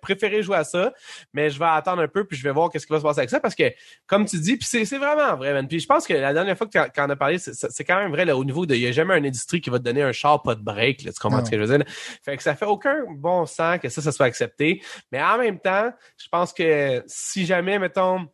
[0.00, 0.92] préféré jouer à ça,
[1.34, 3.20] mais je vais attendre un peu puis je vais voir qu'est-ce qui va se passer
[3.20, 3.64] avec ça parce que,
[4.06, 5.66] comme tu dis, puis c'est, c'est vraiment vrai, man.
[5.66, 7.98] Puis je pense que la dernière fois que tu en as parlé, c'est, c'est quand
[7.98, 10.42] même vrai là, au niveau de, jamais une industrie qui va te donner un char
[10.42, 11.02] pas de break.
[11.02, 11.44] Là, tu comprends Non.
[11.44, 11.86] ce que je veux dire?
[12.22, 14.82] Fait que ça fait aucun bon sens que ça, ça soit accepté.
[15.12, 18.26] Mais en même temps, je pense que si jamais, mettons,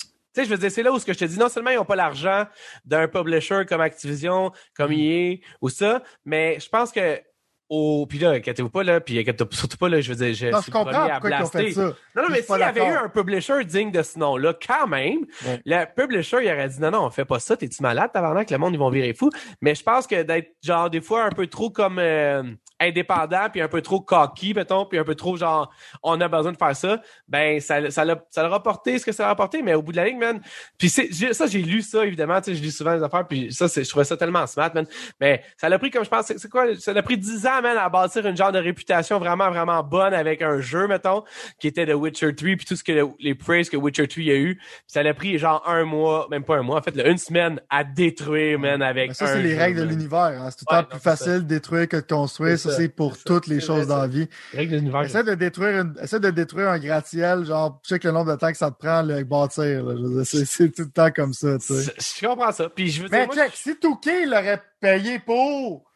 [0.00, 1.70] tu sais, je veux dire, c'est là où ce que je te dis, non seulement
[1.70, 2.46] ils n'ont pas l'argent
[2.84, 7.20] d'un publisher comme Activision, comme EA ou ça, mais je pense que
[7.68, 10.46] au puis là, inquiétez-vous pas là, puis inquiétez-vous surtout pas là, je veux dire, je
[10.52, 11.72] Non, je comprends pourquoi ils ont fait blaster.
[11.72, 11.82] ça.
[11.82, 15.20] Non, non, mais s'il y avait eu un publisher digne de ce nom-là, quand même,
[15.46, 15.60] Ouais.
[15.64, 18.58] le publisher, il aurait dit non, non, on fait pas ça, t'es-tu malade, tabarnak, le
[18.58, 19.30] monde, ils vont virer fou.
[19.60, 22.42] Mais je pense que d'être, genre, des fois, un peu trop comme euh,
[22.80, 25.70] indépendant, puis un peu trop cocky, mettons, puis un peu trop, genre,
[26.02, 29.24] on a besoin de faire ça, ben, ça, ça, l'a, ça leur ce que ça
[29.24, 30.40] leur a porté, mais au bout de la ligne, man,
[30.78, 31.02] puis ça,
[31.46, 33.88] j'ai lu ça, évidemment, tu sais, je lis souvent les affaires, puis ça, c'est, je
[33.88, 34.86] trouvais ça tellement smart, man.
[35.20, 37.76] Mais ça l'a pris, comme je pense, c'est, quoi, ça l'a pris 10 ans, man,
[37.78, 41.24] à bâtir une genre de réputation vraiment, vraiment bonne avec un jeu, mettons,
[41.58, 44.22] qui était The Witcher 3, puis tout ce que le- les praise que Witcher 3
[44.24, 44.56] a eu.
[44.56, 47.18] Puis ça l'a pris genre un mois, même pas un mois, en fait, là, une
[47.18, 50.18] semaine à détruire, man, avec Mais ça, c'est les règles de l'univers.
[50.20, 50.48] hein.
[50.50, 52.58] C'est tout le Ouais, temps non, plus facile de détruire que de construire.
[52.66, 53.24] C'est Ça, ça, c'est pour c'est ça.
[53.26, 54.28] toutes les choses dans la vie.
[54.52, 55.02] Les règles de l'univers.
[55.02, 58.50] Essaie de détruire une, essaie de détruire un gratte-ciel, genre, check le nombre de temps
[58.52, 59.84] que ça te prend le bâtir.
[59.84, 59.94] là.
[59.96, 61.92] Je veux dire, C'est c'est tout le temps comme ça, tu sais.
[62.20, 62.68] Je comprends ça.
[62.68, 65.90] Puis je veux dire, Mais moi, check, si Touquet l'aurait payé pour,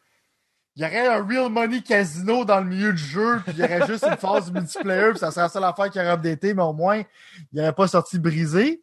[0.77, 3.64] il y aurait un real money casino dans le milieu du jeu, puis il y
[3.64, 6.62] aurait juste une phase multiplayer, puis ça serait la seule affaire qui aurait updaté, mais
[6.62, 7.03] au moins,
[7.53, 8.83] il n'aurait pas sorti brisé.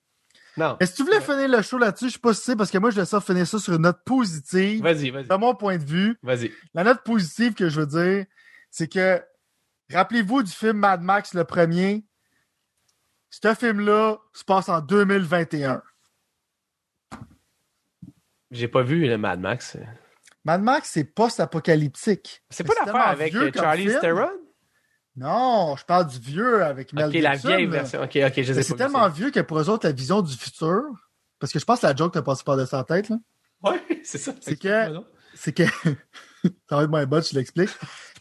[0.57, 0.75] Non.
[0.79, 2.77] Mais si tu voulais finir le show là-dessus, je sais pas si c'est parce que
[2.79, 4.81] moi, je ça finir ça sur une note positive.
[4.81, 5.27] Vas-y, vas-y.
[5.27, 6.51] De mon point de vue, Vas-y.
[6.73, 8.25] la note positive que je veux dire,
[8.71, 9.23] c'est que
[9.91, 12.05] rappelez-vous du film Mad Max le premier?
[13.29, 15.83] Ce film-là se passe en 2021.
[18.49, 19.77] J'ai pas vu le Mad Max.
[20.45, 22.41] Mad Max, c'est post-apocalyptique.
[22.49, 23.87] C'est pas l'affaire avec euh, Charlie.
[23.99, 24.31] Theron?
[25.17, 27.23] Non, je parle du vieux avec Mel Ok, Gibson.
[27.29, 28.01] la vieille version.
[28.03, 30.83] Ok, ok, je sais C'est tellement vieux que pour eux autres, la vision du futur,
[31.39, 33.17] parce que je pense que la joke t'a passé par de sa tête, là.
[33.63, 34.33] Ouais, c'est ça.
[34.41, 35.01] C'est que-
[35.33, 35.63] c'est que.
[36.69, 37.69] ça va être moins bon, je l'explique.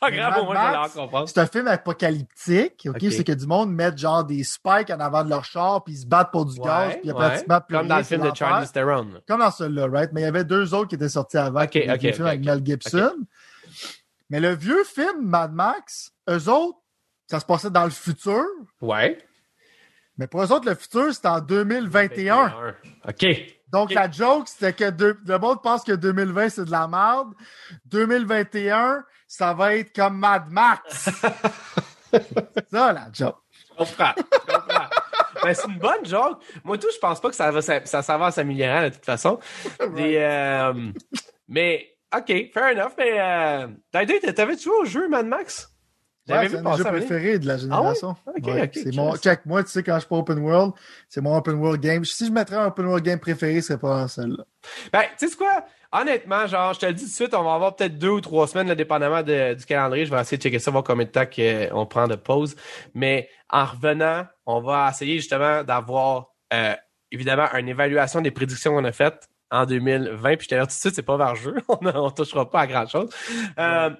[0.00, 1.28] Pas grave, Mad au moins, je comprendre.
[1.28, 2.98] C'est un film apocalyptique, ok?
[3.10, 6.00] C'est que du monde met genre des spikes en avant de leur char, puis ils
[6.00, 7.42] se battent pour du gaz, puis après, ouais.
[7.42, 8.34] tu mets plus Comme dans le film de.
[8.34, 9.06] Charlie Theron.
[9.28, 10.10] Comme dans celui-là, right?
[10.12, 12.26] Mais il y avait deux autres qui étaient sortis avant, Ok, qui ok, des films
[12.26, 12.44] ok, avec.
[12.44, 13.12] Mel Gibson.
[14.30, 16.78] Mais le vieux film, Mad Max, eux autres,
[17.26, 18.44] ça se passait dans le futur.
[18.80, 19.18] Ouais.
[20.18, 22.74] Mais pour eux autres, le futur, c'était en 2021.
[23.08, 23.26] OK.
[23.68, 27.34] Donc, la joke, c'était que deux- le monde pense que 2020, c'est de la merde.
[27.86, 31.10] 2021, ça va être comme Mad Max.
[32.12, 33.36] C'est ça, la joke.
[33.68, 34.12] Je comprends.
[34.16, 34.88] Je comprends.
[35.42, 36.40] Ben, c'est une bonne joke.
[36.64, 39.38] Moi, tout, je pense pas que ça va, ça, va s'améliorer de toute façon.
[39.80, 40.92] Euh,
[41.48, 42.92] mais, OK, fair enough.
[42.96, 43.68] Mais, euh,
[44.32, 45.68] t'avais-tu joué au jeu Mad Max?
[46.26, 48.16] J'avais Ouais, vu c'est passer jeu préféré de la génération.
[48.26, 48.40] Ah ouais?
[48.40, 50.72] Ok, Ouais, ok, c'est mon, check, moi, tu sais, quand je suis pas open world,
[51.08, 52.04] c'est mon open world game.
[52.04, 54.44] Si je mettrais un open world game préféré, c'est pas celle-là.
[54.92, 55.64] Ben, tu sais quoi?
[55.92, 58.20] Honnêtement, genre, je te le dis tout de suite, on va avoir peut-être deux ou
[58.20, 60.04] trois semaines, là, dépendamment de- du calendrier.
[60.04, 62.56] Je vais essayer de checker ça, voir combien de temps qu'on prend de pause.
[62.92, 66.74] Mais en revenant, on va essayer justement d'avoir, euh,
[67.12, 70.36] évidemment, une évaluation des prédictions qu'on a faites en 2020.
[70.36, 71.54] Puis je te dis tout de suite, c'est pas vers jeu.
[71.68, 73.08] on, ne touchera pas à grand chose.
[73.58, 73.90] Euh,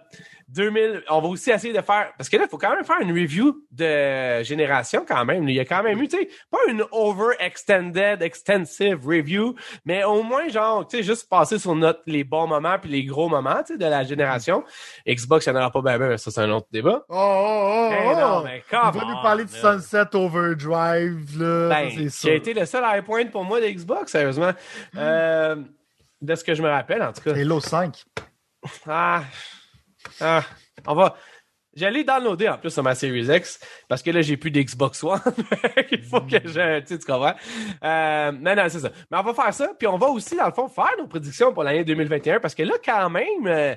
[0.48, 3.00] 2000, on va aussi essayer de faire, parce que là, il faut quand même faire
[3.00, 5.48] une review de génération quand même.
[5.48, 10.22] Il y a quand même eu, tu sais, pas une over-extended, extensive review, mais au
[10.22, 13.62] moins, genre, tu sais, juste passer sur notre, les bons moments puis les gros moments,
[13.66, 14.62] tu sais, de la génération.
[15.06, 17.04] Xbox, il n'y en aura pas bien, mais ça, c'est un autre débat.
[17.08, 18.20] Oh, oh, oh, Hey, oh!
[18.20, 19.50] non, mais come va nous on, parler de.
[19.50, 21.68] Sunset Overdrive, là.
[21.68, 24.52] Ben, ça, c'est qui a été le seul high point pour moi de Xbox, sérieusement.
[24.96, 25.56] Euh,
[26.20, 27.34] de ce que je me rappelle, en tout cas.
[27.34, 28.04] Halo 5.
[28.86, 29.22] Ah,
[30.20, 30.44] ah,
[30.86, 31.16] on va.
[31.76, 35.20] J'allais downloader en plus sur ma Series X parce que là, j'ai plus d'Xbox One.
[35.92, 36.80] Il faut que je.
[36.80, 37.34] Tu sais, tu comprends?
[37.84, 38.90] Euh, non, non, c'est ça.
[39.10, 39.68] Mais on va faire ça.
[39.78, 42.62] Puis on va aussi, dans le fond, faire nos prédictions pour l'année 2021 parce que
[42.62, 43.74] là, quand même, euh,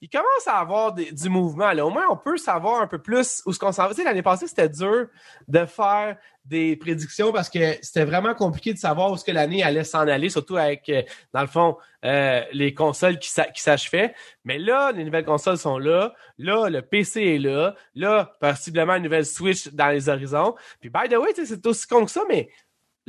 [0.00, 1.72] il commence à avoir du mouvement.
[1.72, 1.84] Là.
[1.84, 4.04] Au moins, on peut savoir un peu plus où ce qu'on s'en va.
[4.04, 5.06] L'année passée, c'était dur
[5.48, 9.62] de faire des prédictions parce que c'était vraiment compliqué de savoir où ce que l'année
[9.62, 11.02] allait s'en aller, surtout avec, euh,
[11.34, 14.14] dans le fond, euh, les consoles qui, s'a- qui s'achevaient.
[14.44, 16.14] Mais là, les nouvelles consoles sont là.
[16.38, 17.74] Là, le PC est là.
[17.94, 20.54] Là, possiblement une nouvelle Switch dans les horizons.
[20.80, 22.48] Puis, by the way, c'est aussi con que ça, mais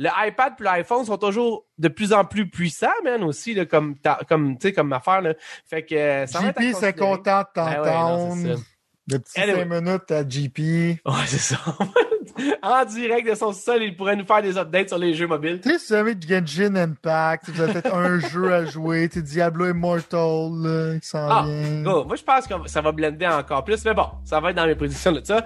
[0.02, 3.96] le iPad et l'iPhone sont toujours de plus en plus puissants, man, aussi, là, comme,
[4.26, 5.20] comme, tu sais, comme affaire.
[5.20, 5.34] Là.
[5.68, 6.92] Fait que euh, ça JP, c'est considérer.
[6.94, 8.36] content de Ben ouais, t'entendre.
[8.42, 9.58] c'est le petit Anyway.
[9.68, 10.58] 5 minutes à JP.
[10.58, 11.58] Ouais, c'est ça.
[12.62, 15.60] en direct de son sol, il pourrait nous faire des updates sur les jeux mobiles.
[15.60, 19.22] Tu sais, si vous avez Genshin Impact, vous avez peut-être un jeu à jouer, tu
[19.22, 21.82] Diablo Immortal, là, qui s'en Ah, vient.
[21.82, 22.04] go.
[22.04, 24.66] Moi, je pense que ça va blender encore plus, mais bon, ça va être dans
[24.66, 25.44] mes prédictions de ça.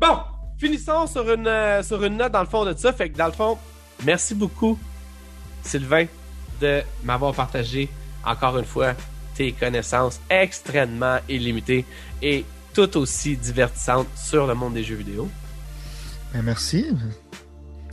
[0.00, 0.18] Bon,
[0.58, 2.92] finissons sur une, euh, sur une note dans le fond de ça.
[2.92, 3.58] Fait que dans le fond,
[4.04, 4.78] merci beaucoup,
[5.62, 6.06] Sylvain,
[6.60, 7.88] de m'avoir partagé
[8.24, 8.94] encore une fois
[9.34, 11.84] tes connaissances extrêmement illimitées
[12.20, 12.44] et
[12.74, 15.28] tout aussi divertissantes sur le monde des jeux vidéo.
[16.32, 16.86] Ben, merci.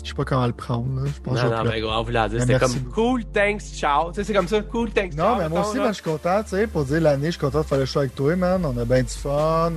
[0.04, 1.06] Je sais pas comment le prendre.
[1.06, 2.36] Je pense Non, non, mais on vous l'a dit.
[2.38, 2.94] Ben, C'était comme beaucoup.
[2.94, 4.10] cool, thanks, ciao.
[4.10, 5.36] Tu sais, c'est comme ça, cool, thanks, ciao.
[5.36, 7.40] Non, mais moi aussi, man, je suis content, tu sais, pour dire l'année, je suis
[7.40, 8.66] content de faire le show avec toi, man.
[8.66, 9.74] On a bien du fun.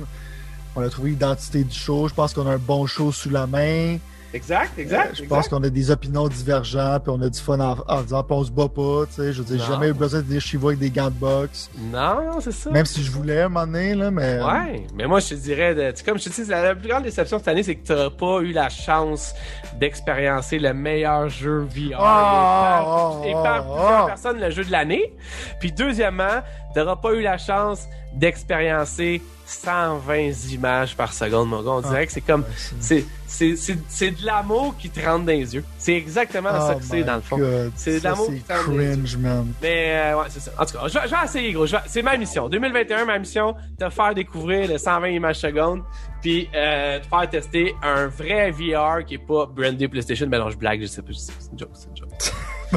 [0.75, 2.07] On a trouvé l'identité du show.
[2.07, 3.97] Je pense qu'on a un bon show sous la main.
[4.33, 5.11] Exact, exact.
[5.11, 5.35] Euh, je exact.
[5.35, 8.43] pense qu'on a des opinions divergentes, puis on a du fun en, en disant, on
[8.43, 9.31] se bat pas, tu sais.
[9.33, 11.15] Je veux dire, j'ai jamais eu besoin de dire chez vous avec des gants de
[11.15, 11.69] boxe.
[11.77, 12.71] Non, non, c'est ça.
[12.71, 14.39] Même si je voulais un moment donné, là, mais.
[14.39, 16.73] euh, Ouais, mais moi je te dirais, de, tu sais, comme je te dis, la,
[16.75, 19.33] plus grande déception cette année, c'est que tu n'auras pas eu la chance
[19.79, 21.69] d'expériencer le meilleur jeu VR.
[21.75, 25.13] Oh, et par, et par oh, plusieurs personnes le jeu de l'année.
[25.59, 26.41] Puis deuxièmement,
[26.73, 31.71] tu n'auras pas eu la chance d'expériencer 120 images par seconde, mon gars.
[31.71, 32.43] On dirait que c'est comme,
[32.79, 35.65] c'est- c'est, de l'amour qui te rentre dans les yeux.
[35.77, 37.39] C'est exactement ça Oh que c'est dans le fond.
[37.75, 38.31] C'est de l'amour qui
[38.71, 39.53] met les cringe, man.
[39.61, 40.51] Mais euh, ouais, c'est ça.
[40.59, 41.65] En tout cas, je vais, je vais essayer, gros.
[41.65, 42.47] Vais- C'est ma mission.
[42.47, 45.81] 2021, ma mission, te faire découvrir le 120 images secondes,
[46.21, 50.27] puis euh, te faire tester un vrai VR qui est pas brandé PlayStation.
[50.27, 52.11] Ben non, je blague, je sais pas, c'est une joke, c'est une joke.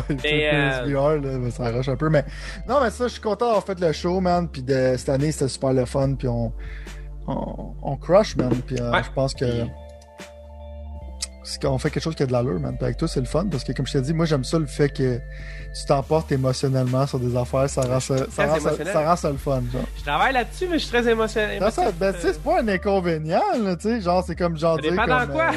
[0.24, 2.10] Mais, euh, VR, là, mais ça arrache un peu.
[2.10, 2.22] Mais
[2.68, 4.46] non, mais ça, je suis content d'avoir fait le show, man.
[4.46, 6.14] Puis de cette année, c'était super le fun.
[6.16, 6.52] Puis on,
[7.26, 8.50] on, on crush, man.
[8.66, 9.02] Puis euh, Ouais.
[9.02, 9.64] je pense que.
[11.62, 12.74] Qu'on fait quelque chose qui a de l'allure, man.
[12.76, 14.58] Puis avec toi, c'est le fun parce que, comme je t'ai dit, moi, j'aime ça
[14.58, 17.68] le fait que tu t'emportes émotionnellement sur des affaires.
[17.70, 19.82] Ça rend ça, rend ça, rend ça le fun, genre.
[19.98, 21.60] Je travaille là-dessus, mais je suis très émotionnel.
[22.00, 24.00] Ben, c'est pas un inconvénient, là, tu sais.
[24.00, 24.90] Genre, c'est comme genre Ça dire.
[24.92, 25.50] dépend comme, dans quoi.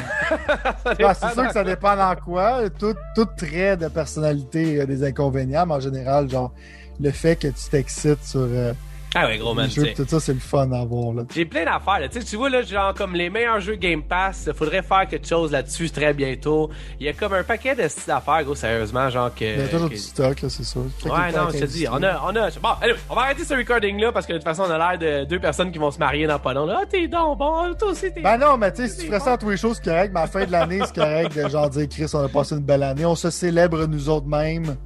[0.86, 2.70] euh, c'est sûr que ça dépend dans quoi.
[2.78, 6.52] Tout, tout trait de personnalité a des inconvénients, mais en général, genre,
[7.00, 8.72] le fait que tu t'excites sur euh,
[9.12, 11.12] Ah ouais, gros man, tout ça, c'est le fun à voir.
[11.12, 11.24] Là.
[11.34, 11.98] J'ai plein d'affaires.
[11.98, 12.08] là.
[12.08, 15.50] Tu vois, là, genre, comme les meilleurs jeux Game Pass, il faudrait faire quelque chose
[15.50, 16.70] là-dessus très bientôt.
[17.00, 19.44] Il y a comme un paquet de petites affaires, gros, sérieusement, genre que...
[19.44, 21.86] Il y a toujours que- du stock, là, c'est que Ouais, non, je te dis,
[21.88, 22.50] on a, on a.
[22.62, 24.98] Bon, anyway, on va arrêter ce recording-là parce que de toute façon, on a l'air
[24.98, 26.66] de deux personnes qui vont se marier dans pas long.
[26.66, 29.06] Là, ah, t'es donc bon, toi aussi, t'es Ben non, mais tu sais, si tu
[29.06, 30.94] ferais ça à tous les choses, c'est correct, mais à la fin de l'année, c'est
[30.94, 34.08] correct de genre dire, Chris, on a passé une belle année, on se célèbre nous
[34.08, 34.76] autres mêmes.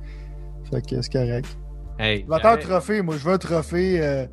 [0.71, 1.47] Fait que c'est correct.
[1.99, 4.27] Hey, Je vais attendre un trophée, moi, je veux un trophée, euh,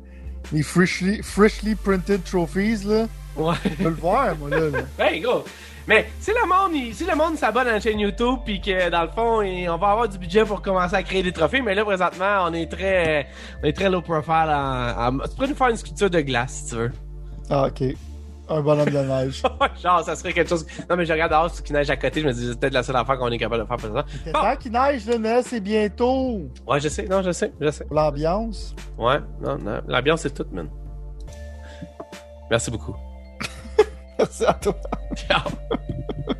[0.52, 3.06] les freshly, freshly printed trophies, là.
[3.36, 3.54] Ouais.
[3.64, 4.68] Je peux le voir, moi, là.
[4.68, 4.78] là.
[4.98, 5.44] Ben, gros.
[5.88, 8.88] Mais si le monde, il- si le monde s'abonne à la chaîne YouTube, puis que
[8.90, 11.60] dans le fond, il- on va avoir du budget pour commencer à créer des trophées,
[11.60, 13.26] mais là présentement, on est très,
[13.62, 14.48] on est très low profile.
[14.48, 16.92] En, en- tu pourrais nous faire une sculpture de glace si tu veux.
[17.50, 17.82] Ah, ok.
[18.52, 19.42] Un bonhomme de neige.
[19.82, 20.66] Genre, ça serait quelque chose.
[20.90, 22.74] Non, mais je regarde dehors, ce qui neige à côté, je me dis c'est peut-être
[22.74, 24.04] la seule affaire qu'on est capable de faire pour ça.
[24.24, 24.56] C'est Bon.
[24.60, 26.42] qu'il neige, Noël, c'est bientôt.
[26.66, 27.86] Ouais, je sais, non, je sais, je sais.
[27.90, 28.74] L'ambiance.
[28.98, 30.68] Ouais, non, non, l'ambiance c'est toute, man.
[32.50, 32.94] Merci beaucoup.
[34.18, 34.74] Merci à toi.
[35.16, 35.50] Ciao.